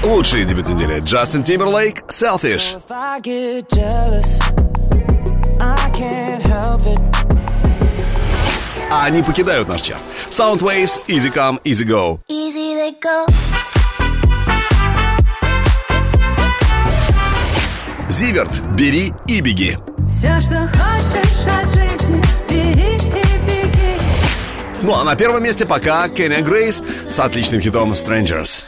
you 0.05 0.15
Лучший 0.15 0.45
дебют 0.45 0.67
недели 0.67 0.99
Джастин 0.99 1.43
Тимберлейк 1.43 2.03
«Selfish». 2.07 2.79
А 8.91 9.05
они 9.05 9.23
покидают 9.23 9.67
наш 9.67 9.81
чарт. 9.81 10.01
Soundwaves 10.29 11.01
«Easy 11.07 11.33
Come, 11.33 11.59
Easy 11.63 11.85
Go». 11.85 12.19
Easy 12.29 12.75
they 12.75 12.93
go 13.01 13.25
Зиверт 18.09 18.51
«Бери 18.75 19.11
и 19.27 19.41
беги». 19.41 19.77
Все, 20.07 20.39
что 20.39 20.67
хочешь 20.67 21.45
от 21.47 21.67
жизни, 21.73 22.23
бери 22.47 22.95
и 22.95 23.37
беги. 23.47 23.99
Ну 24.83 24.93
а 24.93 25.03
на 25.03 25.15
первом 25.15 25.43
месте 25.43 25.65
пока 25.65 26.07
Кенни 26.09 26.41
Грейс 26.41 26.83
с 27.09 27.19
отличным 27.19 27.59
хитом 27.59 27.93
«Strangers». 27.93 28.65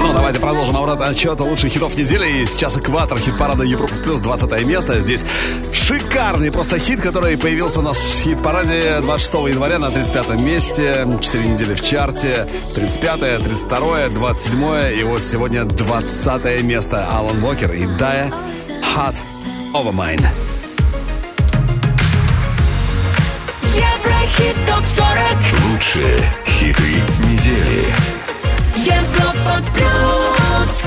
Ну, 0.00 0.12
давайте 0.12 0.38
продолжим 0.40 0.76
обратно 0.76 1.06
отчет 1.08 1.38
лучших 1.40 1.72
хитов 1.72 1.96
недели. 1.96 2.42
И 2.42 2.46
сейчас 2.46 2.76
экватор 2.76 3.18
хит-парада 3.18 3.64
Европа 3.64 3.94
плюс 4.02 4.20
20 4.20 4.64
место. 4.64 5.00
Здесь 5.00 5.24
шикарный 5.72 6.50
просто 6.50 6.78
хит, 6.78 7.00
который 7.00 7.36
появился 7.36 7.80
у 7.80 7.82
нас 7.82 7.96
в 7.96 8.22
хит-параде 8.22 9.00
26 9.00 9.34
января 9.54 9.78
на 9.78 9.90
35 9.90 10.40
месте. 10.40 11.06
4 11.20 11.48
недели 11.48 11.74
в 11.74 11.82
чарте. 11.82 12.48
35, 12.74 13.44
32, 13.44 14.08
27 14.08 14.98
и 14.98 15.02
вот 15.04 15.22
сегодня 15.22 15.64
20 15.64 16.62
место. 16.62 17.06
Алан 17.10 17.42
Уокер 17.42 17.72
и 17.72 17.86
Дая 17.86 18.32
Hot 18.96 19.16
Over 19.74 19.92
Mine. 19.92 20.53
Еврохит 24.04 24.54
ТОП-40 24.66 25.72
Лучшие 25.72 26.18
хиты 26.46 27.02
недели. 27.24 27.84
Европа 28.76 29.62
плюс 29.72 30.82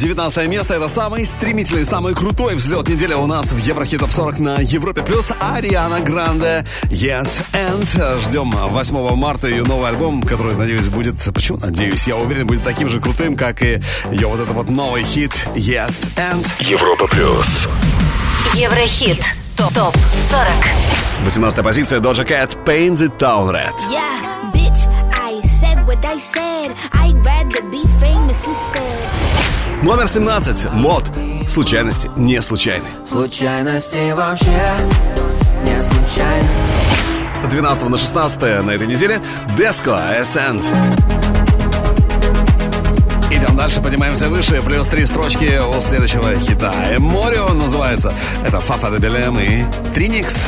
19 0.00 0.48
место. 0.48 0.74
Это 0.74 0.88
самый 0.88 1.26
стремительный, 1.26 1.84
самый 1.84 2.14
крутой 2.14 2.54
взлет 2.54 2.88
недели 2.88 3.12
у 3.12 3.26
нас 3.26 3.52
в 3.52 3.58
Еврохитов 3.58 4.10
40 4.10 4.38
на 4.38 4.56
Европе+. 4.60 5.02
плюс 5.02 5.30
Ариана 5.38 6.00
Гранде 6.00 6.64
Yes 6.84 7.44
and. 7.52 8.20
Ждем 8.20 8.50
8 8.50 9.14
марта 9.14 9.46
ее 9.48 9.62
новый 9.62 9.90
альбом, 9.90 10.22
который, 10.22 10.54
надеюсь, 10.54 10.88
будет... 10.88 11.16
Почему 11.34 11.58
надеюсь? 11.58 12.08
Я 12.08 12.16
уверен, 12.16 12.46
будет 12.46 12.62
таким 12.62 12.88
же 12.88 12.98
крутым, 12.98 13.36
как 13.36 13.60
и 13.60 13.82
ее 14.10 14.26
вот 14.26 14.40
этот 14.40 14.54
вот 14.54 14.70
новый 14.70 15.04
хит 15.04 15.32
Yes 15.54 16.10
and. 16.16 16.46
Европа+. 16.60 17.06
плюс. 17.06 17.68
Еврохит. 18.54 19.22
Топ. 19.58 19.74
40. 19.74 19.94
18 21.24 21.62
позиция. 21.62 22.00
Doja 22.00 22.24
Cat. 22.24 22.64
Paint 22.64 22.96
the 22.96 23.08
Town 23.18 23.50
Red. 23.50 23.74
Yeah, 23.90 24.50
bitch, 24.50 24.88
I 25.12 25.42
said 25.60 25.86
what 25.86 26.02
I 26.06 26.16
said. 26.16 26.74
I'd 26.94 27.22
rather 27.22 27.62
be 27.70 27.82
famous 28.00 28.46
instead. 28.46 28.89
Номер 29.82 30.08
17. 30.08 30.72
Мод. 30.72 31.04
Случайности 31.48 32.10
не 32.14 32.42
случайны. 32.42 32.86
Случайности 33.08 34.12
вообще 34.12 34.62
не 35.64 35.78
случайны. 35.80 36.48
С 37.42 37.48
12 37.48 37.88
на 37.88 37.96
16 37.96 38.42
на 38.64 38.70
этой 38.72 38.86
неделе 38.86 39.22
Деско 39.56 39.90
Ascent. 40.20 40.62
Идем 43.30 43.56
дальше, 43.56 43.80
поднимаемся 43.80 44.28
выше. 44.28 44.60
Плюс 44.60 44.86
три 44.86 45.06
строчки 45.06 45.58
у 45.58 45.80
следующего 45.80 46.34
хита. 46.34 46.74
Море 46.98 47.40
называется. 47.54 48.12
Это 48.44 48.60
Фафа 48.60 48.90
Дебелем 48.90 49.40
и 49.40 49.64
Триникс. 49.94 50.44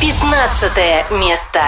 15 0.00 1.10
место. 1.10 1.60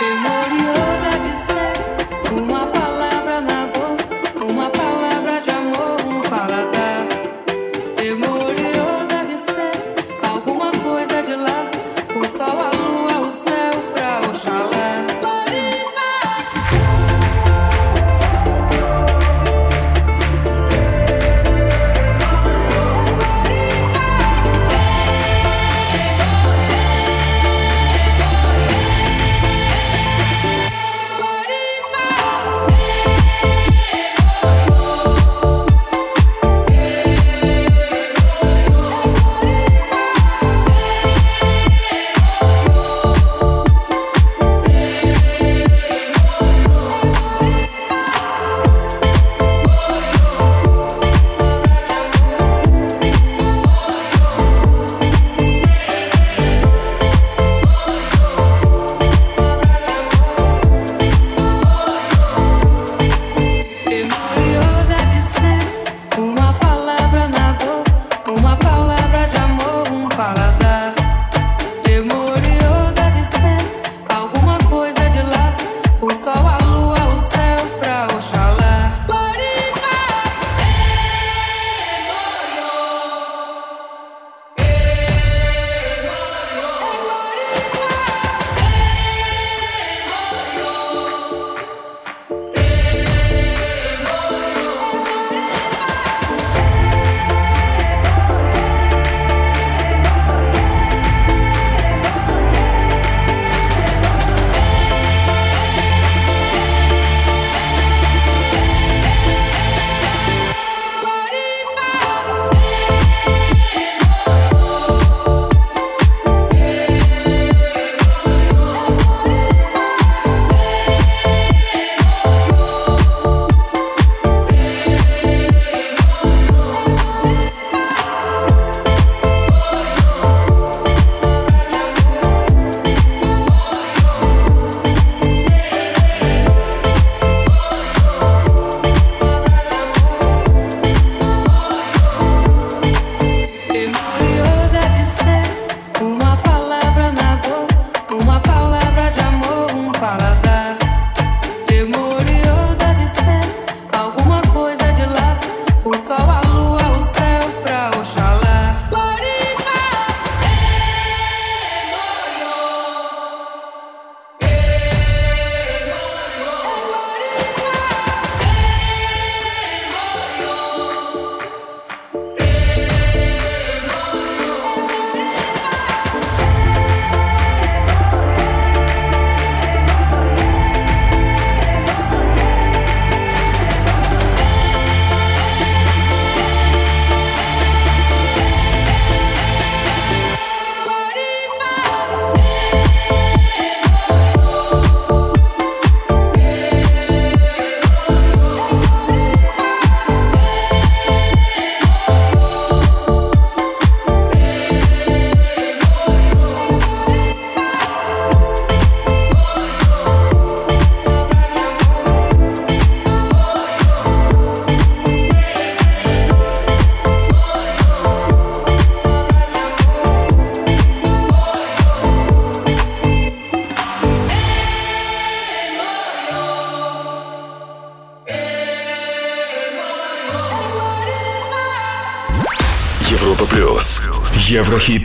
happy 0.00 0.29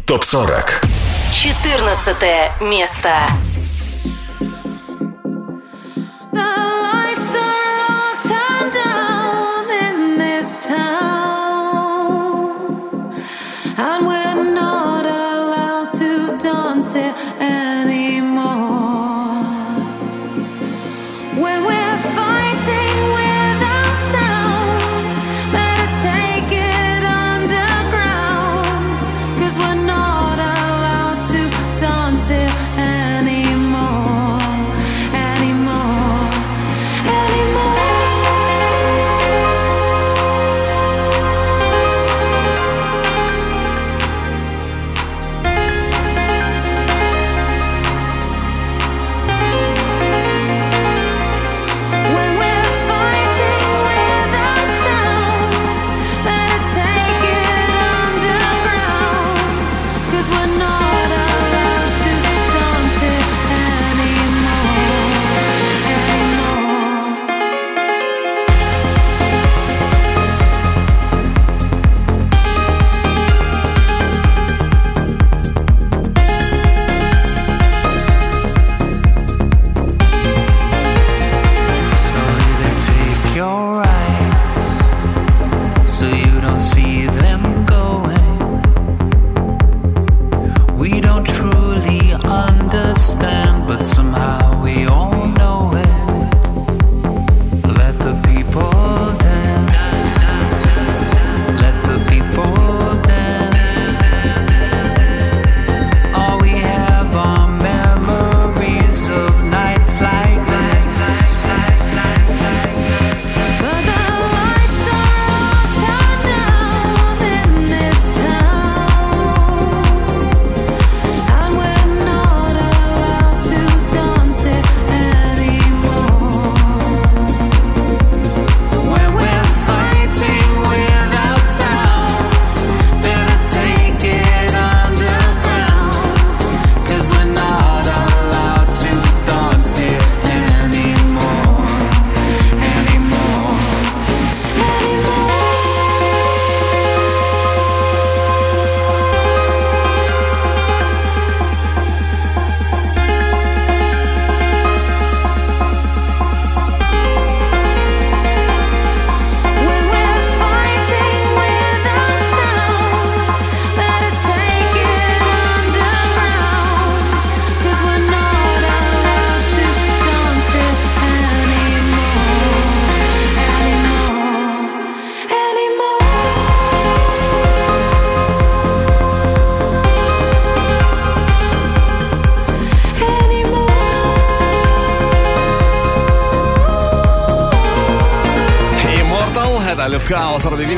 ТОП-40. 0.05 0.69
14 1.33 2.61
место. 2.61 3.09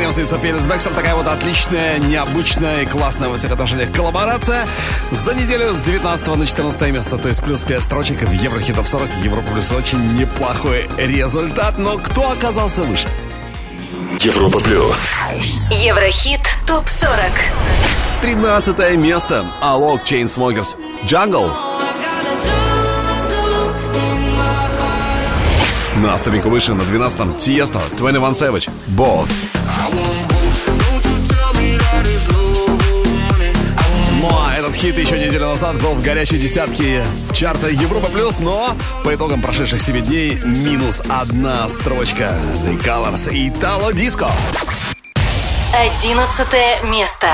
Уильямс 0.07 0.19
и 0.19 0.25
Софи 0.25 0.51
Эллис-Бекстор. 0.53 0.93
Такая 0.93 1.15
вот 1.15 1.27
отличная, 1.27 1.97
необычная 1.97 2.83
и 2.83 2.85
классная 2.85 3.27
во 3.27 3.35
всех 3.37 3.51
отношениях 3.51 3.91
коллаборация 3.91 4.65
за 5.11 5.33
неделю 5.33 5.73
с 5.73 5.81
19 5.81 6.27
на 6.35 6.47
14 6.47 6.81
место. 6.93 7.17
То 7.17 7.27
есть 7.27 7.43
плюс 7.43 7.63
5 7.63 7.83
строчек 7.83 8.21
в 8.21 8.31
Еврохит 8.31 8.75
топ 8.75 8.87
40. 8.87 9.09
Европа 9.23 9.51
плюс 9.51 9.71
очень 9.73 10.15
неплохой 10.15 10.87
результат. 10.97 11.77
Но 11.77 11.97
кто 11.97 12.31
оказался 12.31 12.83
выше? 12.83 13.07
Европа 14.21 14.59
плюс. 14.59 15.13
Еврохит 15.71 16.41
топ 16.65 16.87
40. 16.87 17.11
13 18.21 18.97
место. 18.97 19.45
Alok 19.61 20.05
Chainsmokers. 20.05 20.75
Jungle. 21.05 21.51
На 25.97 26.17
ступеньку 26.17 26.49
выше, 26.49 26.75
на 26.75 26.83
12-м, 26.83 27.33
Тиесто, 27.39 27.81
21 27.97 28.21
Savage, 28.33 28.69
Both. 28.87 29.31
хит 34.77 34.95
еще 34.95 35.17
неделю 35.17 35.47
назад 35.47 35.81
был 35.81 35.93
в 35.93 36.03
горячей 36.03 36.37
десятке 36.37 37.01
чарта 37.33 37.67
Европа 37.67 38.09
Плюс, 38.09 38.37
но 38.37 38.77
по 39.03 39.15
итогам 39.15 39.41
прошедших 39.41 39.81
7 39.81 40.05
дней 40.05 40.35
минус 40.45 41.01
одна 41.09 41.67
строчка. 41.67 42.35
The 42.63 42.79
Colors 42.79 43.27
Italo 43.31 43.91
Disco. 43.91 44.29
Одиннадцатое 45.73 46.83
место. 46.83 47.27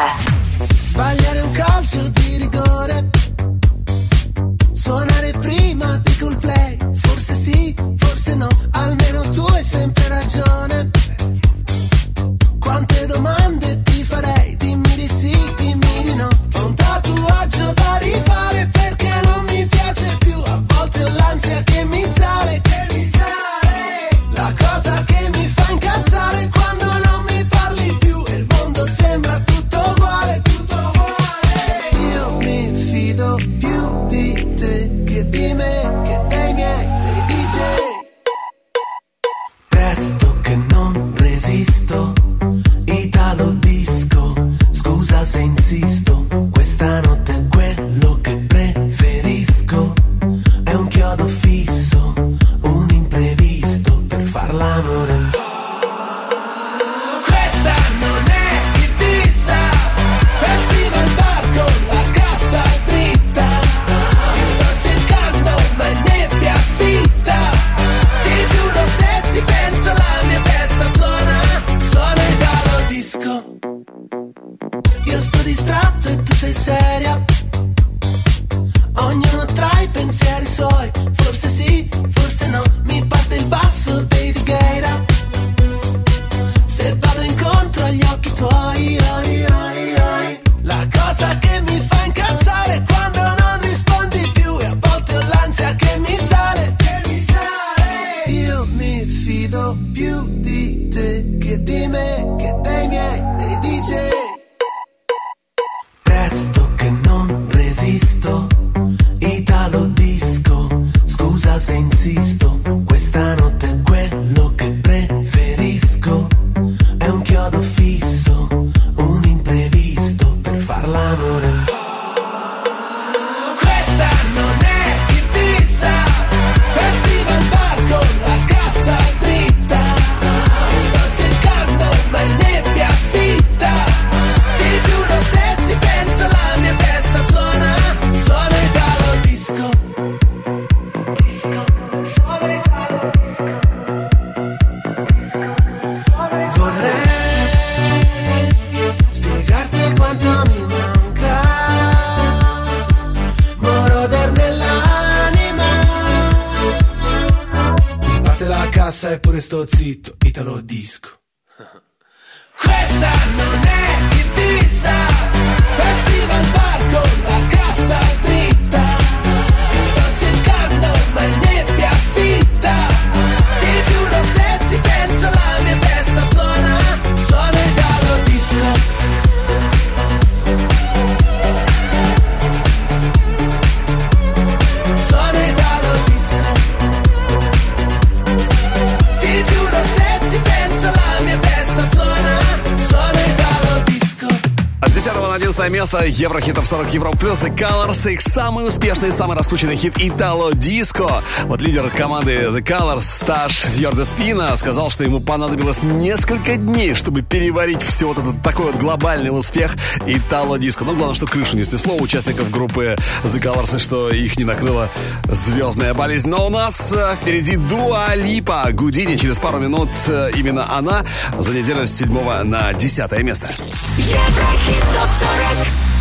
Еврохитов 196.14 196.68
40 196.68 196.94
Евро 196.94 197.12
плюс 197.12 197.44
и 197.44 197.48
Colors. 197.48 198.12
Их 198.12 198.22
самый 198.22 198.68
успешный 198.68 199.10
и 199.10 199.12
самый 199.12 199.36
раскрученный 199.36 199.76
хит 199.76 199.96
Итало 199.98 200.54
Диско. 200.54 201.24
Вот 201.46 201.60
лидер 201.60 201.90
команды 201.90 202.50
The 202.52 202.62
Colors 202.62 203.02
Стаж 203.02 203.54
Фьорда 203.54 204.06
Спина 204.06 204.56
сказал, 204.56 204.92
что 204.92 205.04
ему 205.04 205.20
понадобилось 205.20 205.82
несколько 205.82 206.58
дней, 206.58 206.94
чтобы 206.94 207.24
переварить 207.24 207.82
все 207.82 208.08
вот 208.08 208.20
этот 208.20 208.44
такой 208.44 208.66
вот 208.66 208.76
глобальный 208.76 209.36
успех 209.36 209.76
Итало 210.06 210.60
Диско. 210.60 210.84
Но 210.84 210.94
главное, 210.94 211.16
что 211.16 211.26
крышу 211.26 211.58
не 211.58 211.64
снесло 211.64 211.96
участников 211.96 212.52
группы 212.52 212.96
The 213.24 213.42
Colors 213.42 213.76
и 213.76 213.80
что 213.80 214.12
их 214.12 214.38
не 214.38 214.44
накрыла 214.44 214.90
звездная 215.32 215.96
болезнь. 215.96 216.30
Но 216.30 216.46
у 216.46 216.50
нас 216.50 216.94
э, 216.94 217.16
впереди 217.20 217.56
Дуа 217.56 218.14
Липа. 218.16 218.68
Гудини 218.72 219.16
через 219.16 219.40
пару 219.40 219.58
минут 219.58 219.90
э, 220.08 220.30
именно 220.36 220.78
она 220.78 221.04
за 221.40 221.54
неделю 221.54 221.88
с 221.88 221.92
7 221.92 222.44
на 222.44 222.72
10 222.74 223.12
место. 223.24 223.50
Еврохит 223.98 224.84
топ 224.94 225.10
40 225.20 225.93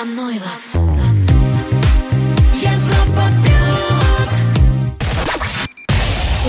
Манойлов. 0.00 0.62
Европа 2.54 3.24
плюс. 3.44 4.32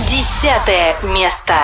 Десятое 0.09 0.95
место. 1.03 1.55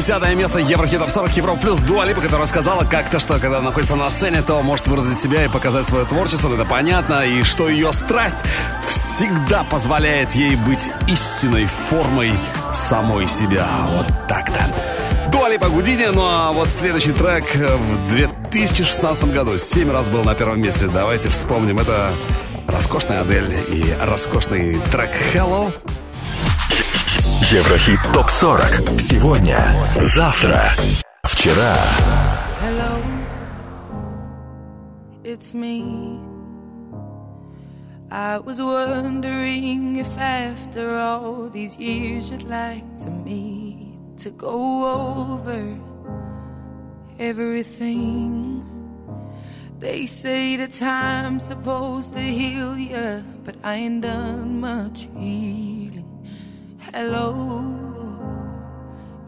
10 0.00 0.34
место 0.34 0.58
Еврохитов 0.58 1.10
40 1.10 1.36
Европ 1.36 1.60
плюс 1.60 1.78
Дуалипа, 1.80 2.22
которая 2.22 2.46
сказала 2.46 2.84
как-то, 2.84 3.20
что 3.20 3.38
когда 3.38 3.60
находится 3.60 3.96
на 3.96 4.08
сцене, 4.08 4.40
то 4.40 4.62
может 4.62 4.88
выразить 4.88 5.20
себя 5.20 5.44
и 5.44 5.48
показать 5.48 5.84
свое 5.84 6.06
творчество, 6.06 6.54
это 6.54 6.64
понятно, 6.64 7.26
и 7.26 7.42
что 7.42 7.68
ее 7.68 7.92
страсть 7.92 8.38
всегда 8.88 9.62
позволяет 9.64 10.32
ей 10.32 10.56
быть 10.56 10.90
истинной 11.06 11.66
формой 11.66 12.30
самой 12.72 13.28
себя. 13.28 13.68
Вот 13.90 14.06
так-то. 14.26 14.64
Дуалипа 15.30 15.68
Гудини, 15.68 16.06
ну 16.06 16.22
а 16.24 16.50
вот 16.52 16.70
следующий 16.70 17.12
трек 17.12 17.44
в 17.54 18.10
2016 18.14 19.24
году 19.34 19.58
7 19.58 19.92
раз 19.92 20.08
был 20.08 20.24
на 20.24 20.34
первом 20.34 20.62
месте. 20.62 20.88
Давайте 20.88 21.28
вспомним. 21.28 21.78
Это 21.78 22.08
роскошная 22.68 23.20
Адель 23.20 23.54
и 23.68 23.84
роскошный 24.00 24.80
трек 24.90 25.10
Hello. 25.34 25.70
Еврохит 27.51 27.99
ТОП-40. 28.13 28.99
Сегодня, 28.99 29.73
завтра, 30.15 30.71
вчера. 31.23 31.75
Hello, 32.61 33.01
it's 35.23 35.53
me. 35.53 36.19
I 38.11 38.37
was 38.39 38.61
wondering 38.61 39.97
if 39.97 40.17
after 40.17 40.97
all 40.97 41.49
these 41.49 41.77
years 41.77 42.29
you'd 42.29 42.43
like 42.43 42.85
to 42.99 43.09
meet 43.09 43.97
to 44.17 44.29
go 44.31 44.85
over 45.33 45.77
everything. 47.19 48.63
They 49.79 50.05
say 50.05 50.55
the 50.55 50.67
time's 50.67 51.43
supposed 51.43 52.13
to 52.13 52.21
heal 52.21 52.77
ya, 52.77 53.21
but 53.43 53.55
I 53.63 53.75
ain't 53.75 54.01
done 54.03 54.61
much 54.61 55.09
healing. 55.17 56.05
Hello, 56.93 57.28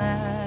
mar. 0.00 0.39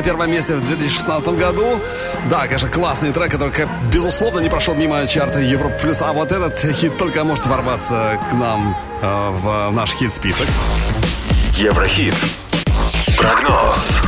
На 0.00 0.04
первом 0.04 0.30
месте 0.32 0.56
в 0.56 0.64
2016 0.64 1.28
году. 1.28 1.78
Да, 2.30 2.44
конечно, 2.44 2.70
классный 2.70 3.12
трек, 3.12 3.30
который, 3.30 3.52
безусловно, 3.92 4.40
не 4.40 4.48
прошел 4.48 4.74
мимо 4.74 5.06
чарта 5.06 5.40
Европа 5.40 5.76
Плюс. 5.78 6.00
А 6.00 6.14
вот 6.14 6.32
этот 6.32 6.58
хит 6.58 6.96
только 6.96 7.22
может 7.22 7.44
ворваться 7.44 8.18
к 8.30 8.32
нам 8.32 8.74
э, 9.02 9.30
в 9.30 9.70
наш 9.72 9.90
хит-список. 9.90 10.46
Еврохит. 11.56 12.14
Прогноз. 13.18 14.00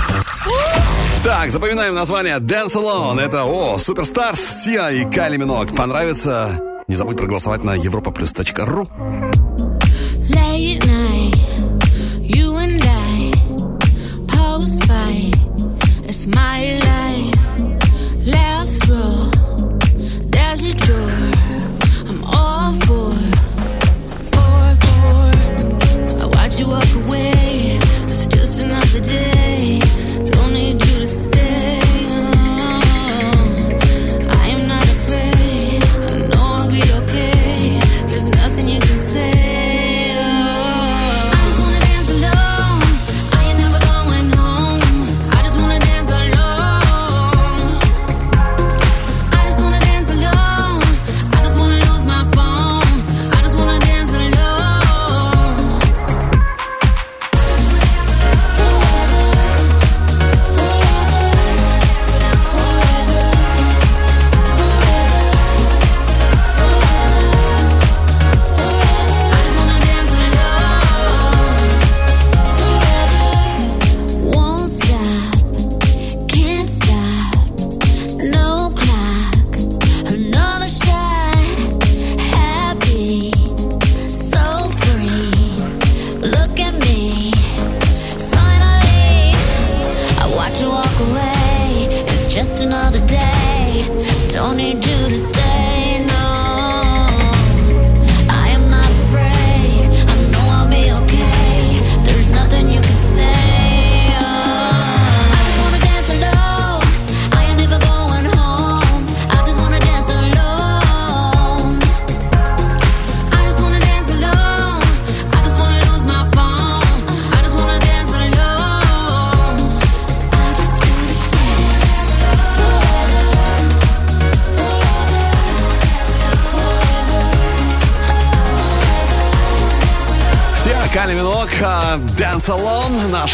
Так, 1.23 1.51
запоминаем 1.51 1.94
название 1.94 2.39
Dance 2.39 2.74
Alone. 2.77 3.20
Это, 3.20 3.44
о, 3.44 3.77
Суперстарс, 3.77 4.40
Сиа 4.40 4.90
и 4.93 5.05
Кайли 5.05 5.36
Минок. 5.36 5.77
Понравится? 5.77 6.59
Не 6.89 6.94
забудь 6.94 7.19
проголосовать 7.19 7.64
на 7.64 7.77
europaplus.ru. 7.77 8.89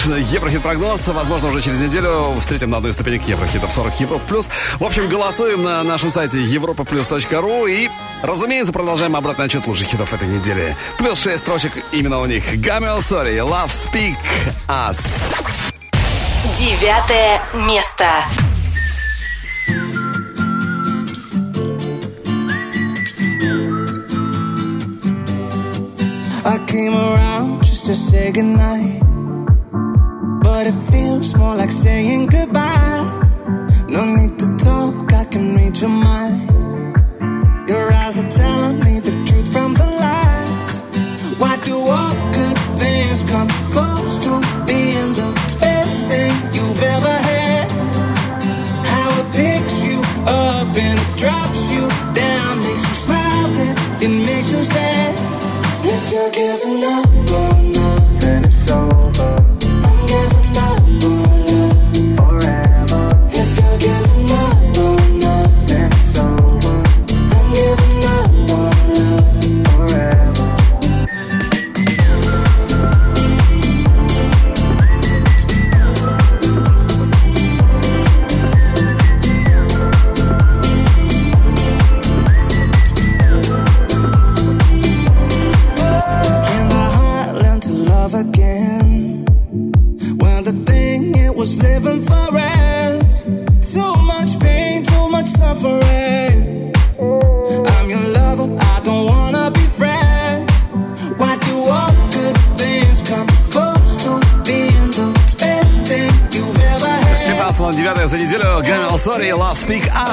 Alone, 0.07 0.19
наш 0.19 0.33
Еврохит-прогноз. 0.33 1.09
Возможно, 1.09 1.49
уже 1.49 1.63
через 1.63 1.81
неделю 1.81 2.35
встретим 2.41 2.71
на 2.71 2.77
одной 2.77 2.91
из 2.91 2.95
ступенек 2.95 3.23
Еврохит 3.27 3.61
Топ 3.61 3.73
40 3.73 4.01
Европа 4.01 4.25
Плюс. 4.29 4.49
В 4.79 4.85
общем, 4.85 5.09
голосуем 5.09 5.63
на 5.63 5.83
нашем 5.83 6.11
сайте 6.11 6.39
europaplus.ru 6.39 7.71
и, 7.71 7.89
разумеется, 8.23 8.73
продолжаем 8.73 9.17
обратный 9.17 9.47
отчет 9.47 9.67
лучших 9.67 9.89
хитов 9.89 10.13
этой 10.13 10.29
недели. 10.29 10.77
Плюс 10.99 11.21
6 11.21 11.39
строчек 11.39 11.73
именно 11.93 12.21
у 12.21 12.27
них. 12.27 12.61
Гамел 12.61 13.03
Сори, 13.03 13.37
Love 13.37 13.69
Speak 13.69 14.17
Us. 14.69 15.25
Девятое 16.59 17.41
место. 17.55 18.07
I 26.45 26.59
came 26.67 26.95
around 26.95 27.61
just 27.63 27.87
to 27.87 27.95
say 27.95 28.33
goodnight. 28.33 29.08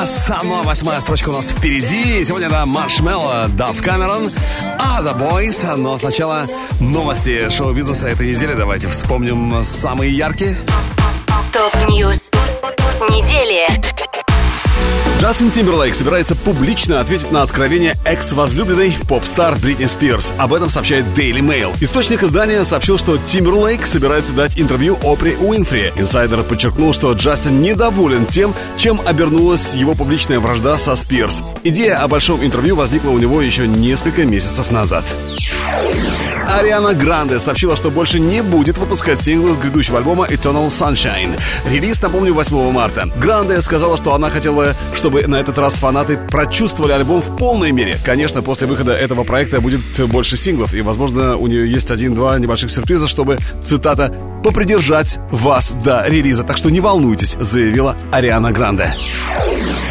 А 0.07 0.61
восьмая 0.61 1.01
строчка 1.01 1.29
у 1.29 1.31
нас 1.31 1.49
впереди. 1.49 2.23
Сегодня 2.23 2.45
это 2.45 2.63
Маршмелло, 2.67 3.47
Дав 3.57 3.75
Камерон, 3.81 4.29
Other 4.77 5.17
Boys. 5.17 5.75
Но 5.77 5.97
сначала 5.97 6.47
новости 6.79 7.49
шоу-бизнеса 7.49 8.09
этой 8.09 8.35
недели. 8.35 8.53
Давайте 8.53 8.87
вспомним 8.87 9.63
самые 9.63 10.15
яркие. 10.15 10.59
Джастин 15.25 15.49
Тимберлейк 15.49 15.95
собирается 15.95 16.35
публично 16.35 16.99
ответить 16.99 17.31
на 17.31 17.41
откровение 17.41 17.95
экс-возлюбленной 18.05 18.95
поп-стар 19.09 19.57
Бритни 19.57 19.85
Спирс. 19.85 20.31
Об 20.37 20.53
этом 20.53 20.69
сообщает 20.69 21.03
Daily 21.15 21.39
Mail. 21.39 21.75
Источник 21.81 22.21
издания 22.21 22.63
сообщил, 22.63 22.99
что 22.99 23.17
Тимберлейк 23.17 23.87
собирается 23.87 24.33
дать 24.33 24.59
интервью 24.59 24.99
Опри 25.01 25.35
Уинфри. 25.35 25.93
Инсайдер 25.95 26.43
подчеркнул, 26.43 26.93
что 26.93 27.11
Джастин 27.13 27.59
недоволен 27.59 28.27
тем, 28.27 28.53
чем 28.77 29.01
обернулась 29.03 29.73
его 29.73 29.95
публичная 29.95 30.39
вражда 30.39 30.77
со 30.77 30.95
Спирс. 30.95 31.41
Идея 31.63 32.03
о 32.03 32.07
большом 32.07 32.45
интервью 32.45 32.75
возникла 32.75 33.09
у 33.09 33.17
него 33.17 33.41
еще 33.41 33.67
несколько 33.67 34.25
месяцев 34.25 34.69
назад. 34.69 35.05
Ариана 36.49 36.93
Гранде 36.93 37.39
сообщила, 37.39 37.75
что 37.75 37.89
больше 37.89 38.19
не 38.19 38.41
будет 38.41 38.77
выпускать 38.77 39.21
синглы 39.21 39.53
с 39.53 39.57
грядущего 39.57 39.97
альбома 39.97 40.25
Eternal 40.25 40.67
Sunshine. 40.69 41.39
Релиз, 41.69 42.01
напомню, 42.01 42.33
8 42.33 42.71
марта. 42.71 43.09
Гранде 43.17 43.61
сказала, 43.61 43.97
что 43.97 44.13
она 44.13 44.29
хотела, 44.29 44.73
чтобы 44.95 45.27
на 45.27 45.35
этот 45.35 45.57
раз 45.57 45.73
фанаты 45.73 46.17
прочувствовали 46.29 46.93
альбом 46.93 47.21
в 47.21 47.35
полной 47.35 47.71
мере. 47.71 47.97
Конечно, 48.03 48.41
после 48.41 48.67
выхода 48.67 48.93
этого 48.93 49.23
проекта 49.23 49.61
будет 49.61 49.81
больше 50.07 50.37
синглов, 50.37 50.73
и, 50.73 50.81
возможно, 50.81 51.37
у 51.37 51.47
нее 51.47 51.69
есть 51.69 51.91
один-два 51.91 52.37
небольших 52.39 52.71
сюрприза, 52.71 53.07
чтобы, 53.07 53.37
цитата, 53.63 54.13
«попридержать 54.43 55.17
вас 55.31 55.73
до 55.73 56.05
релиза». 56.07 56.43
Так 56.43 56.57
что 56.57 56.69
не 56.69 56.79
волнуйтесь, 56.79 57.35
заявила 57.39 57.97
Ариана 58.11 58.51
Гранде. 58.51 58.89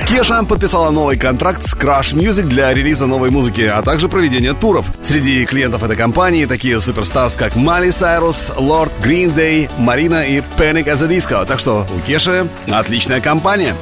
Кеша 0.07 0.43
подписала 0.43 0.91
новый 0.91 1.17
контракт 1.17 1.63
с 1.63 1.75
Crash 1.75 2.15
Music 2.15 2.43
для 2.43 2.73
релиза 2.75 3.07
новой 3.07 3.31
музыки, 3.31 3.63
а 3.63 3.81
также 3.83 4.09
проведения 4.09 4.53
туров. 4.53 4.87
Среди 5.03 5.47
клиентов 5.47 5.83
этой 5.83 5.97
компании 5.97 6.45
такие 6.45 6.79
суперстарс, 6.79 7.37
как 7.37 7.57
Майли 7.57 7.91
Сайрус, 7.91 8.53
Лорд, 8.57 8.93
Green 9.03 9.35
Day, 9.35 9.71
Марина 9.79 10.27
и 10.27 10.43
Panic 10.59 10.85
at 10.85 10.99
the 10.99 11.09
Disco. 11.09 11.47
Так 11.47 11.59
что 11.59 11.87
у 11.91 12.07
Кеши 12.07 12.49
отличная 12.71 13.21
компания. 13.21 13.75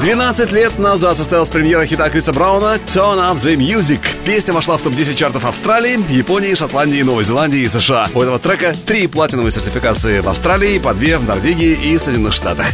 12 0.00 0.52
лет 0.52 0.78
назад 0.78 1.16
состоялась 1.16 1.50
премьера 1.50 1.84
хита 1.84 2.08
Криса 2.08 2.32
Брауна 2.32 2.78
«Turn 2.86 3.18
Up 3.18 3.36
The 3.36 3.56
Music». 3.56 4.00
Песня 4.24 4.54
вошла 4.54 4.78
в 4.78 4.82
топ-10 4.82 5.16
чартов 5.16 5.44
Австралии, 5.44 5.98
Японии, 6.08 6.54
Шотландии, 6.54 7.02
Новой 7.02 7.24
Зеландии 7.24 7.60
и 7.60 7.68
США. 7.68 8.08
У 8.14 8.22
этого 8.22 8.38
трека 8.38 8.74
три 8.86 9.06
платиновые 9.08 9.50
сертификации 9.50 10.20
в 10.20 10.28
Австралии, 10.28 10.78
по 10.78 10.94
две 10.94 11.18
в 11.18 11.24
Норвегии 11.24 11.72
и 11.72 11.98
Соединенных 11.98 12.32
Штатах. 12.32 12.66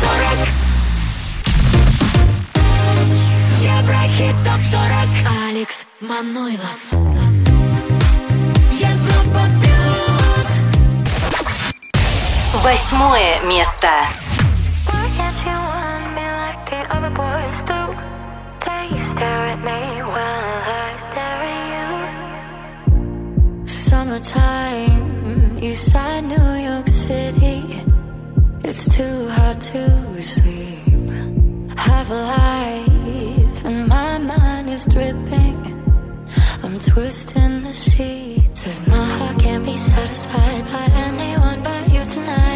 Еврохит 0.00 0.14
ТОП-40 0.22 0.48
Еврохит 3.60 4.34
ТОП-40 4.46 5.50
Алекс 5.50 5.86
Манойлов. 6.00 6.80
Европа 8.72 9.42
Плюс. 9.60 10.50
Восьмое 12.62 13.40
место. 13.44 13.88
Summertime, 23.66 25.58
east 25.60 25.90
side 25.90 26.24
New. 26.24 26.49
It's 28.70 28.86
too 28.96 29.28
hard 29.28 29.60
to 29.72 30.22
sleep. 30.22 31.10
Have 31.76 32.08
a 32.08 32.22
life, 32.38 33.64
and 33.64 33.88
my 33.88 34.16
mind 34.18 34.70
is 34.70 34.84
dripping. 34.84 35.58
I'm 36.62 36.78
twisting 36.78 37.62
the 37.64 37.72
sheets. 37.72 38.62
'Cause 38.62 38.86
my 38.86 39.06
heart 39.16 39.40
can't 39.40 39.64
be 39.64 39.76
satisfied 39.76 40.64
by 40.70 40.86
anyone 41.08 41.58
but 41.64 41.82
you 41.92 42.04
tonight. 42.14 42.49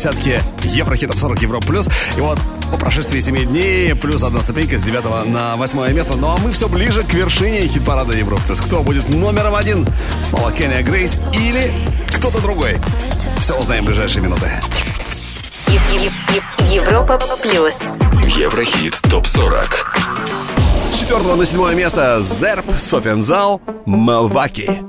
Десятке 0.00 0.42
Еврохитов 0.62 1.18
40 1.18 1.42
Евро 1.42 1.60
плюс. 1.60 1.86
И 2.16 2.20
вот 2.22 2.38
по 2.70 2.78
прошествии 2.78 3.20
7 3.20 3.44
дней 3.44 3.94
плюс 3.94 4.22
одна 4.22 4.40
ступенька 4.40 4.78
с 4.78 4.82
9 4.82 5.26
на 5.26 5.56
8 5.56 5.92
место. 5.92 6.16
Ну 6.16 6.28
а 6.28 6.38
мы 6.38 6.52
все 6.52 6.70
ближе 6.70 7.02
к 7.02 7.12
вершине 7.12 7.66
хит-парада 7.66 8.16
Европы 8.16 8.42
плюс. 8.46 8.62
Кто 8.62 8.82
будет 8.82 9.14
номером 9.14 9.54
один? 9.54 9.86
Снова 10.22 10.52
Кенни 10.52 10.80
Грейс 10.80 11.20
или 11.34 11.70
кто-то 12.14 12.40
другой? 12.40 12.78
Все 13.40 13.58
узнаем 13.58 13.84
в 13.84 13.88
ближайшие 13.88 14.22
минуты. 14.22 14.50
Европа 16.70 17.20
плюс. 17.42 17.74
Еврохит 18.38 18.98
ТОП-40. 19.02 19.68
С 20.94 21.00
4 21.00 21.34
на 21.34 21.44
7 21.44 21.74
место 21.74 22.20
Зерб, 22.22 22.64
Софензал, 22.78 23.60
Маваки. 23.84 24.80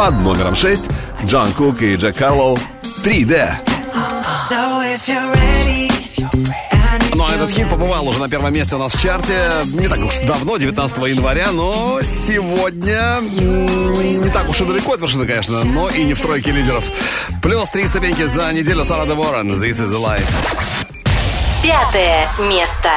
Под 0.00 0.18
номером 0.22 0.56
6 0.56 0.84
Джон 1.26 1.52
Кук 1.52 1.82
и 1.82 1.94
Джек 1.94 2.16
Карлоу 2.16 2.56
3D. 3.04 3.50
So 4.48 4.80
if 4.80 5.06
you're 5.06 5.34
ready, 5.34 5.92
Ну 7.14 7.22
а 7.22 7.34
этот 7.34 7.50
хит 7.50 7.68
побывал 7.68 8.08
уже 8.08 8.18
на 8.18 8.30
первом 8.30 8.54
месте 8.54 8.76
у 8.76 8.78
нас 8.78 8.94
в 8.94 8.98
чарте 8.98 9.50
не 9.74 9.88
так 9.88 9.98
уж 9.98 10.20
давно, 10.20 10.56
19 10.56 10.96
января, 11.06 11.52
но 11.52 12.00
сегодня 12.02 13.20
не 13.20 14.30
так 14.30 14.48
уж 14.48 14.62
и 14.62 14.64
далеко 14.64 14.94
от 14.94 15.02
вершины, 15.02 15.26
конечно, 15.26 15.64
но 15.64 15.90
и 15.90 16.02
не 16.02 16.14
в 16.14 16.20
тройке 16.22 16.50
лидеров. 16.50 16.84
Плюс 17.42 17.68
три 17.68 17.86
ступеньки 17.86 18.22
за 18.22 18.50
неделю 18.54 18.86
Сара 18.86 19.04
де 19.04 19.12
This 19.12 19.84
is 19.84 19.88
the 19.88 20.02
life. 20.02 20.24
Пятое 21.62 22.26
место. 22.48 22.90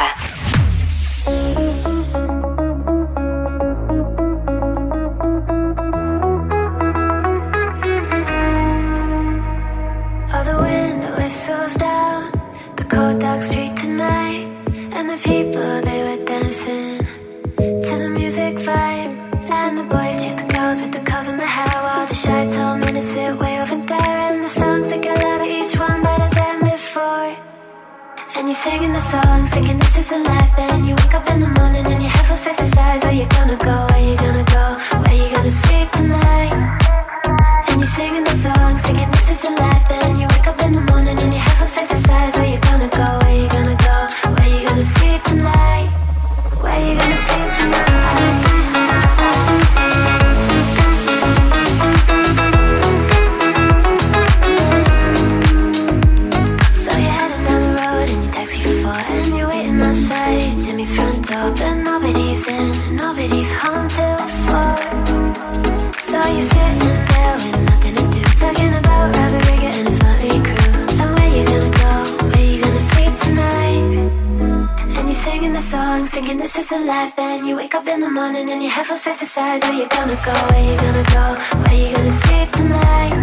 Your 78.35 78.71
head 78.71 78.85
feels 78.87 79.03
face 79.03 79.19
the 79.19 79.25
size. 79.25 79.61
Where 79.61 79.73
you 79.73 79.87
gonna 79.87 80.15
go? 80.25 80.33
Where 80.33 80.63
you 80.63 80.75
gonna 80.75 81.03
go? 81.03 81.37
Where 81.63 81.75
you 81.75 81.95
gonna 81.95 82.11
sleep 82.11 82.49
tonight? 82.51 83.13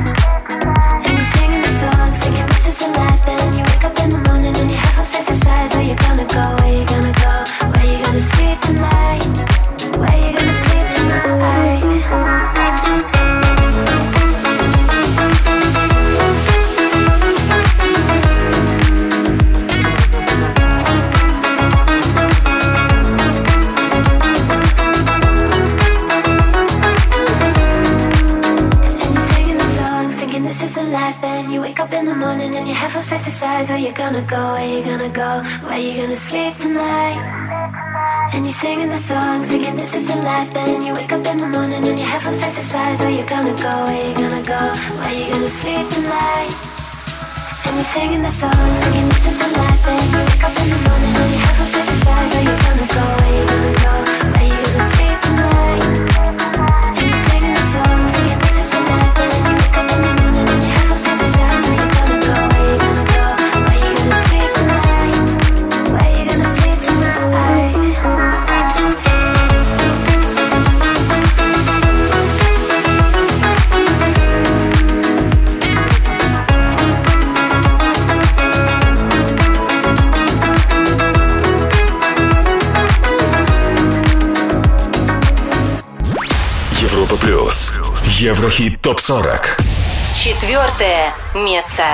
And 1.04 1.18
you're 1.18 1.30
singing 1.34 1.62
the 1.62 1.72
songs, 1.80 2.18
thinking 2.22 2.46
this 2.46 2.68
is 2.68 2.82
a 2.82 2.90
life. 2.92 3.26
Then 3.26 3.58
you 3.58 3.64
wake 3.64 3.84
up 3.84 3.98
in 3.98 4.10
the 4.10 4.16
morning 4.16 4.29
gonna 34.12 34.26
go? 34.26 34.52
Where 34.54 34.66
you 34.66 34.84
gonna 34.84 35.08
go? 35.08 35.42
Where 35.66 35.78
you 35.78 35.94
gonna 36.00 36.16
sleep 36.16 36.56
tonight? 36.56 37.18
And 38.34 38.44
you're 38.44 38.54
singing 38.54 38.88
the 38.88 38.98
songs, 38.98 39.46
thinking 39.46 39.76
this 39.76 39.94
is 39.94 40.08
your 40.08 40.22
life. 40.22 40.52
Then 40.52 40.82
you 40.82 40.94
wake 40.94 41.12
up 41.12 41.24
in 41.26 41.36
the 41.36 41.46
morning 41.46 41.84
and 41.84 41.96
your 41.98 42.08
head 42.08 42.22
feels 42.22 42.40
size. 42.40 42.98
Where 43.00 43.10
you 43.10 43.24
gonna 43.24 43.54
go? 43.54 43.74
Where 43.86 44.08
you 44.08 44.14
gonna 44.14 44.42
go? 44.42 44.62
Where 44.98 45.14
you 45.14 45.30
gonna 45.30 45.48
sleep 45.48 45.86
tonight? 45.94 46.50
And 47.66 47.74
you're 47.78 47.90
singing 47.94 48.22
the 48.22 48.30
songs, 48.30 48.78
thinking 48.82 49.08
this 49.14 49.26
is 49.30 49.38
your 49.38 49.52
life. 49.62 49.80
Then 49.86 50.02
you 50.10 50.18
wake 50.26 50.42
up 50.42 50.54
in 50.58 50.68
the 50.74 50.80
morning 50.88 51.14
and 51.22 51.30
your 51.30 51.42
head 51.46 51.54
feels 51.70 51.98
size. 52.02 52.34
Where 52.34 52.44
you 52.50 52.56
gonna 52.66 52.88
go? 52.90 53.04
Where 53.20 53.34
you 53.38 53.46
gonna 53.46 53.74
go? 53.84 53.94
Where 54.34 54.48
you 54.50 54.58
gonna 54.66 54.90
sleep 54.94 55.18
tonight? 55.22 56.29
Еврохит 88.50 88.80
ТОП-40. 88.82 89.62
Четвертое 90.12 91.14
место. 91.36 91.84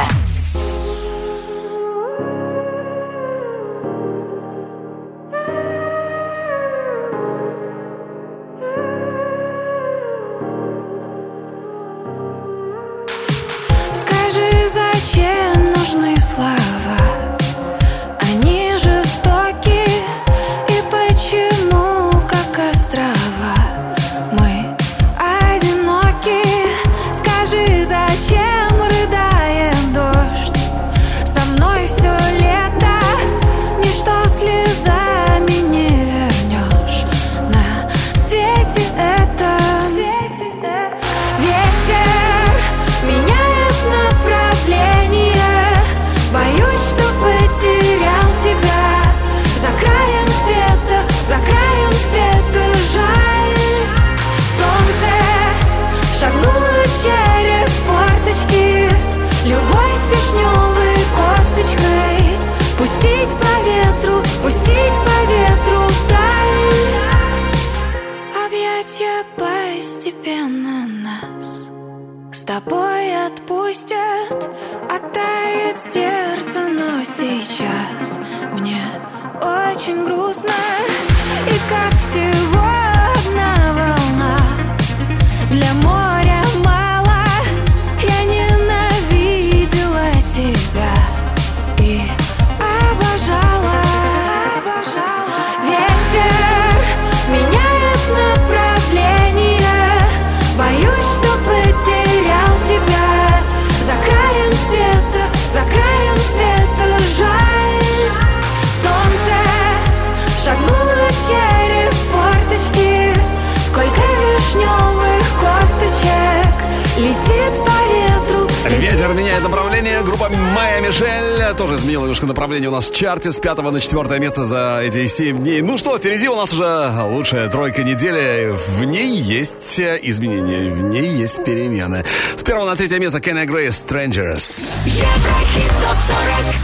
Направление. 119.57 120.03
Группа 120.03 120.28
Майя 120.28 120.83
Мишель 120.83 121.57
тоже 121.57 121.77
изменила 121.77 122.03
немножко 122.03 122.27
направление 122.27 122.69
у 122.69 122.73
нас 122.73 122.91
в 122.91 122.95
чарте 122.95 123.33
с 123.33 123.41
пятого 123.41 123.70
на 123.70 123.81
четвертое 123.81 124.19
место 124.19 124.45
за 124.45 124.81
эти 124.83 125.07
7 125.07 125.39
дней. 125.39 125.62
Ну 125.62 125.78
что, 125.78 125.97
впереди 125.97 126.28
у 126.28 126.37
нас 126.37 126.53
уже 126.53 126.91
лучшая 127.05 127.49
тройка 127.49 127.83
недели. 127.83 128.55
В 128.55 128.85
ней 128.85 129.19
есть 129.19 129.81
изменения, 129.81 130.70
в 130.70 130.78
ней 130.78 131.09
есть 131.09 131.43
перемены. 131.43 132.05
С 132.37 132.43
первого 132.43 132.66
на 132.66 132.77
третье 132.77 132.99
место 132.99 133.19
Кенни 133.20 133.47
Грейс 133.47 133.83
Strangers. 133.83 134.69
Еврохит 134.85 135.73
ТОП-40 135.83 136.55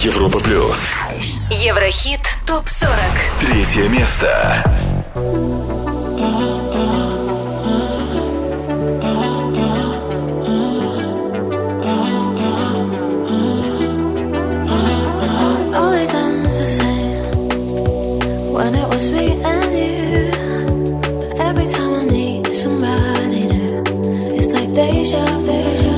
Европа 0.00 0.38
плюс. 0.38 0.94
Еврохит 1.50 2.20
ТОП-40 2.46 2.88
Третье 3.40 3.88
место. 3.90 4.93
Always 15.74 16.12
ends 16.14 16.56
the 16.56 16.66
same 16.66 18.52
when 18.52 18.74
it 18.74 18.88
was 18.88 19.08
me 19.10 19.26
and 19.42 19.72
you. 19.82 20.30
But 21.28 21.40
every 21.40 21.66
time 21.66 21.92
I 21.94 22.04
meet 22.04 22.54
somebody 22.54 23.46
new, 23.46 23.82
it's 24.38 24.48
like 24.48 24.72
deja 24.74 25.24
vu. 25.46 25.93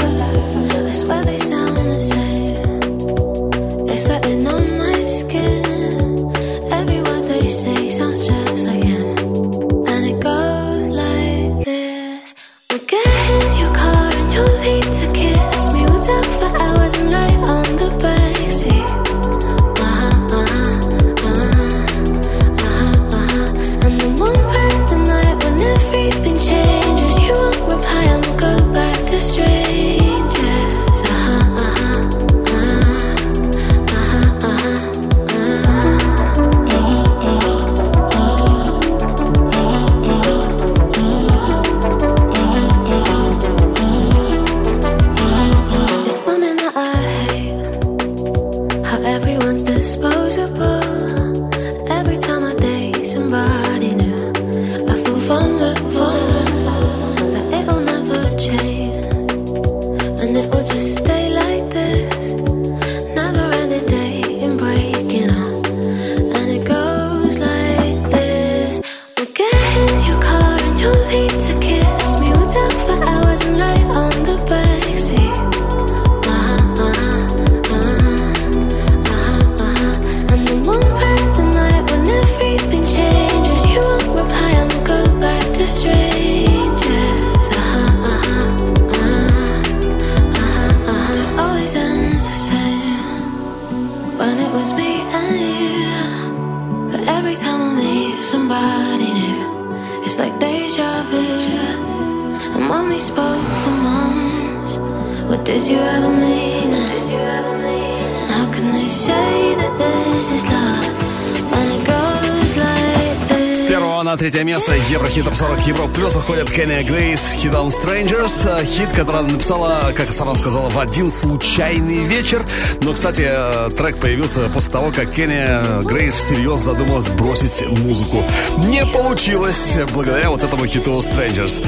С 113.55 113.63
первого 113.67 114.03
на 114.03 114.19
третье 114.19 114.45
место 114.45 114.75
Еврохит 114.91 115.25
Топ 115.25 115.35
40 115.35 115.67
Евро 115.67 115.87
Плюс 115.87 116.15
уходит 116.15 116.51
Кенни 116.51 116.83
Грейс 116.83 117.37
Hit 117.43 117.55
on 117.55 117.69
Strangers. 117.69 118.47
Э, 118.47 118.67
Хит, 118.67 118.93
который 118.93 119.21
она 119.21 119.29
написала, 119.29 119.95
как 119.97 120.13
сама 120.13 120.35
сказала, 120.35 120.69
в 120.69 120.79
один 120.79 121.11
случайный 121.11 122.05
вечер. 122.05 122.45
Но, 122.83 122.93
кстати, 122.93 123.25
э, 123.27 123.71
трек 123.71 123.97
появился 123.97 124.51
после 124.51 124.73
того, 124.73 124.93
как 124.93 125.11
Кенни 125.11 125.83
Грейс 125.85 126.17
всерьез 126.17 126.61
задумалась 126.61 127.09
бросить 127.09 127.67
музыку. 127.67 128.23
Не 128.59 128.85
получилось 128.85 129.79
благодаря 129.95 130.29
вот 130.29 130.43
этому 130.43 130.67
хиту 130.67 130.99
Strangers. 130.99 131.65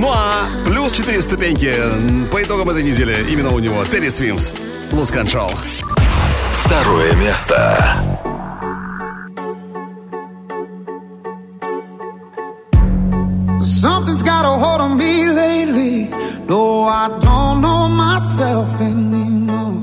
Ну 0.00 0.12
а 0.12 0.46
плюс 0.64 0.92
4 0.92 1.20
ступеньки 1.22 1.74
по 2.30 2.40
итогам 2.40 2.70
этой 2.70 2.84
недели 2.84 3.26
именно 3.30 3.50
у 3.50 3.58
него. 3.58 3.84
Тедди 3.84 4.10
Свимс. 4.10 4.52
Lose 4.92 5.12
Control. 5.12 5.50
Второе 6.64 7.14
место. 7.16 7.96
Something's 13.60 14.22
got 14.22 14.44
a 14.44 14.56
hold 14.56 14.80
on 14.80 14.96
me 14.96 15.26
lately. 15.26 16.08
No, 16.48 16.84
I 16.84 17.08
don't 17.20 17.60
know 17.60 17.88
myself 17.88 18.80
anymore. 18.80 19.82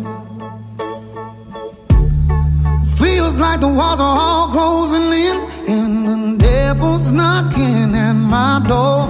Feels 2.98 3.38
like 3.38 3.60
the 3.60 3.68
walls 3.68 4.00
are 4.00 4.18
all 4.18 4.48
closing 4.48 5.12
in, 5.12 5.38
and 5.68 6.08
the 6.08 6.44
devil's 6.44 7.12
knocking 7.12 7.94
at 7.96 8.14
my 8.14 8.62
door. 8.66 9.10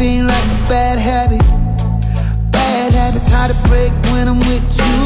Like 0.00 0.24
like 0.24 0.44
a 0.44 0.68
bad 0.68 0.98
habit. 0.98 1.42
Bad 2.50 2.92
habits 2.94 3.28
hard 3.30 3.50
to 3.52 3.68
break 3.68 3.92
when 4.12 4.28
I'm 4.28 4.38
with 4.38 4.64
you. 4.80 4.96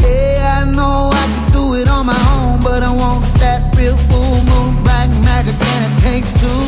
Yeah, 0.00 0.60
I 0.60 0.72
know 0.72 1.10
I 1.12 1.24
could 1.34 1.52
do 1.52 1.74
it 1.74 1.88
on 1.88 2.06
my 2.06 2.20
own, 2.32 2.62
but 2.62 2.82
I 2.82 2.90
want 2.90 3.20
that 3.38 3.60
real 3.76 3.98
full 4.08 4.40
moon, 4.48 4.82
black 4.82 5.10
magic, 5.28 5.54
and 5.60 5.82
it 5.86 5.94
takes 6.00 6.32
two. 6.40 6.60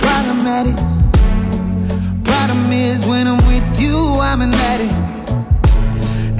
Problematic. 0.00 0.76
Problem 2.24 2.72
is, 2.72 3.04
when 3.04 3.26
I'm 3.26 3.44
with 3.46 3.68
you, 3.78 3.96
I'm 4.28 4.40
an 4.40 4.54
addict. 4.72 4.94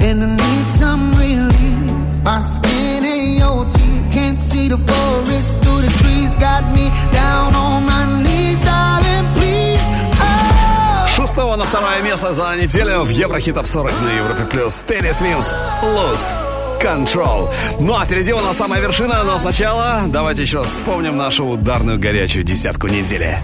And 0.01 0.23
I 0.23 0.29
need 0.33 0.65
some 0.65 1.13
relief. 1.13 2.23
My 2.23 2.39
skin 2.39 3.05
ain't 3.05 3.37
your 3.37 3.65
teeth. 3.65 4.05
Can't 4.11 4.39
see 4.39 4.67
the 4.67 4.79
forest 4.79 5.61
through 5.61 5.81
the 5.85 5.93
trees. 6.01 6.35
Got 6.37 6.63
me 6.73 6.89
down 7.13 7.53
on 7.53 7.85
my 7.85 8.03
knees, 8.23 8.34
второе 11.75 12.01
место 12.01 12.31
за 12.31 12.55
неделю 12.55 13.01
в 13.01 13.09
Еврохит 13.09 13.55
Топ 13.55 13.67
40 13.67 13.91
на 14.01 14.09
Европе 14.17 14.45
Плюс. 14.45 14.81
Teddy 14.87 15.19
Swims, 15.19 15.53
Lose 15.83 16.33
Control. 16.81 17.49
Ну 17.81 17.93
а 17.95 18.05
впереди 18.05 18.31
у 18.31 18.39
нас 18.39 18.55
самая 18.55 18.79
вершина, 18.79 19.25
но 19.25 19.37
сначала 19.39 20.03
давайте 20.07 20.43
еще 20.43 20.59
раз 20.59 20.67
вспомним 20.67 21.17
нашу 21.17 21.43
ударную 21.43 21.99
горячую 21.99 22.45
десятку 22.45 22.87
недели. 22.87 23.39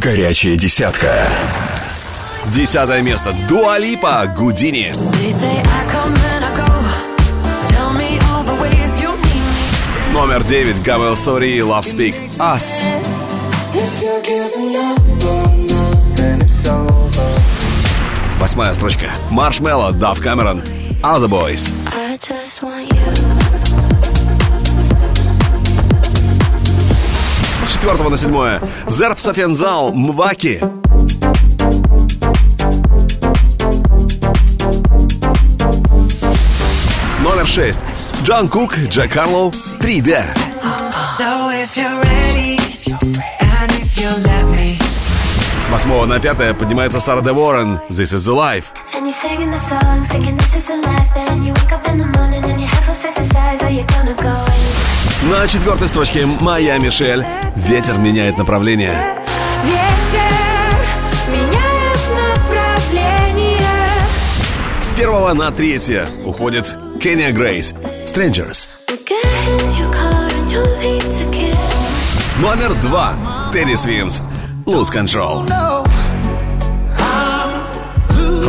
Горячая 0.00 0.56
десятка. 0.56 1.26
Десятое 2.46 3.02
место. 3.02 3.34
Dua 3.46 3.79
Lipa 3.79 4.24
Houdini. 4.34 4.94
You. 9.02 9.14
Номер 10.12 10.44
девять. 10.44 10.82
Габел 10.82 11.14
Сори 11.14 11.58
Love 11.58 11.84
Speak 11.84 12.14
Us. 12.38 12.82
If 13.74 14.02
up 14.76 15.63
Восьмая 18.44 18.74
строчка. 18.74 19.06
Маршмелло, 19.30 19.90
Дав 19.90 20.20
Камерон, 20.20 20.60
Other 21.02 21.28
Boys. 21.28 21.72
I 21.96 22.18
just 22.18 22.60
want 22.60 22.90
you. 22.90 22.98
С 27.66 27.72
четвертого 27.72 28.10
на 28.10 28.18
седьмое. 28.18 28.60
Зерб 28.86 29.18
Софензал, 29.18 29.94
Мваки. 29.94 30.60
Номер 37.20 37.46
шесть. 37.46 37.80
Джон 38.24 38.48
Кук, 38.50 38.76
Джек 38.90 39.10
Харлоу, 39.10 39.54
3D. 39.80 40.22
So 41.16 41.48
if 41.48 41.74
you're 41.78 41.98
ready, 42.02 42.58
and 43.40 43.70
if 43.70 43.98
you 43.98 44.10
let 44.22 44.28
me, 44.28 44.33
С 44.33 44.33
восьмого 45.74 46.06
на 46.06 46.20
пятое 46.20 46.54
поднимается 46.54 47.00
Сара 47.00 47.20
Де 47.20 47.32
Уоррен, 47.32 47.80
This 47.90 48.14
is 48.14 48.18
the 48.18 48.32
Life. 48.32 48.66
На 55.28 55.48
четвертой 55.48 55.88
строчке 55.88 56.26
Моя 56.40 56.78
Мишель, 56.78 57.26
Ветер 57.56 57.98
меняет 57.98 58.38
направление. 58.38 59.18
Ветер 59.64 60.20
меняет 61.26 61.98
направление. 62.38 63.60
С 64.80 64.90
первого 64.96 65.34
на 65.34 65.50
третье 65.50 66.06
уходит 66.24 66.72
Кенни 67.02 67.32
Грейс, 67.32 67.74
Strangers. 68.06 68.68
Номер 72.40 72.74
два. 72.74 73.50
Тедди 73.52 73.74
Свимс. 73.74 74.20
Lose 74.66 74.90
Control. 74.90 75.44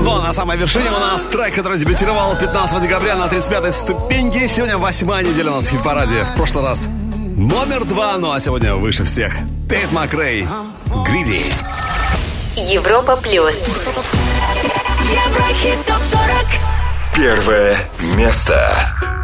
Но 0.02 0.22
на 0.22 0.32
самой 0.34 0.58
вершине 0.58 0.90
у 0.90 1.00
нас 1.00 1.24
трек, 1.24 1.54
который 1.54 1.78
дебютировал 1.78 2.36
15 2.36 2.82
декабря 2.82 3.16
на 3.16 3.26
35-й 3.26 3.74
ступеньке. 3.74 4.48
Сегодня 4.48 4.78
восьмая 4.78 5.24
неделя 5.24 5.52
у 5.52 5.56
нас 5.56 5.66
в 5.66 5.72
хит-параде. 5.72 6.24
В 6.34 6.38
прошлый 6.38 6.64
раз 6.64 6.88
номер 7.36 7.84
два, 7.84 8.18
ну 8.18 8.32
а 8.32 8.40
сегодня 8.40 8.76
выше 8.76 9.04
всех. 9.04 9.34
Тейт 9.70 9.92
Макрей. 9.92 10.48
Гриди. 11.06 11.46
Европа 12.56 13.18
плюс. 13.18 13.68
Еврохит 15.12 15.86
топ 15.86 16.02
40. 16.04 16.26
Первое 17.16 17.78
место. 18.16 19.15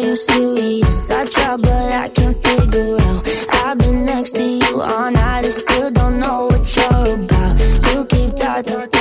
You 0.00 0.14
serious? 0.14 1.10
I 1.10 1.26
try, 1.26 1.56
but 1.56 1.92
I 1.92 2.08
can't 2.08 2.36
figure 2.46 2.96
out. 3.00 3.28
I've 3.50 3.78
been 3.78 4.04
next 4.04 4.36
to 4.36 4.44
you 4.44 4.80
all 4.80 5.10
night 5.10 5.44
and 5.44 5.52
still 5.52 5.90
don't 5.90 6.20
know 6.20 6.46
what 6.46 6.76
you're 6.76 7.14
about. 7.14 7.58
You 7.92 8.04
keep 8.04 8.36
talking, 8.36 8.97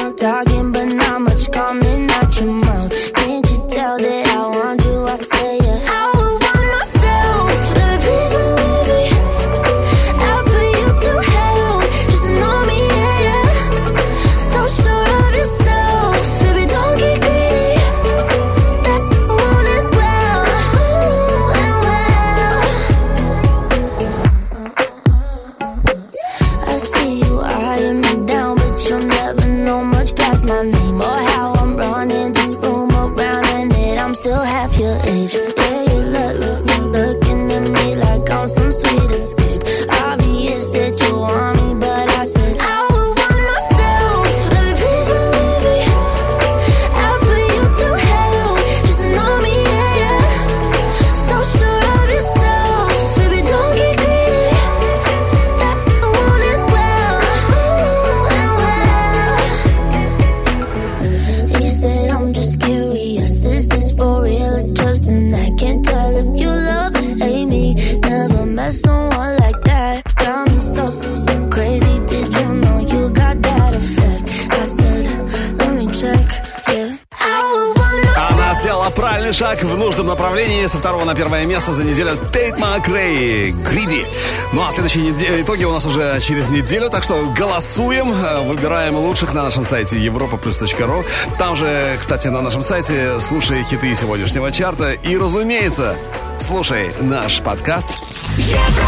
направлении. 80.58 80.68
Со 80.68 80.78
второго 80.78 81.06
на 81.06 81.16
первое 81.16 81.46
место 81.46 81.74
за 81.74 81.84
неделю 81.84 82.12
Тейт 82.32 82.58
Макрей. 82.58 83.52
Гриди. 83.52 84.06
Ну 84.54 84.66
а 84.66 84.72
следующие 84.72 85.12
итоги 85.42 85.64
у 85.64 85.72
нас 85.72 85.86
уже 85.86 86.20
через 86.22 86.50
неделю, 86.50 86.90
так 86.90 87.04
что 87.04 87.26
голосуем, 87.38 88.12
э, 88.12 88.42
выбираем 88.42 88.96
лучших 88.96 89.34
на 89.34 89.44
нашем 89.44 89.66
сайте 89.66 89.98
europaplus.ru. 89.98 91.06
Там 91.38 91.56
же, 91.56 91.98
кстати, 92.00 92.28
на 92.28 92.42
нашем 92.42 92.62
сайте 92.62 93.20
слушай 93.20 93.64
хиты 93.64 93.94
сегодняшнего 93.96 94.52
чарта. 94.52 94.94
И, 94.94 95.18
разумеется, 95.18 95.96
слушай 96.40 96.92
наш 97.02 97.42
подкаст 97.42 97.90
40. 98.38 98.87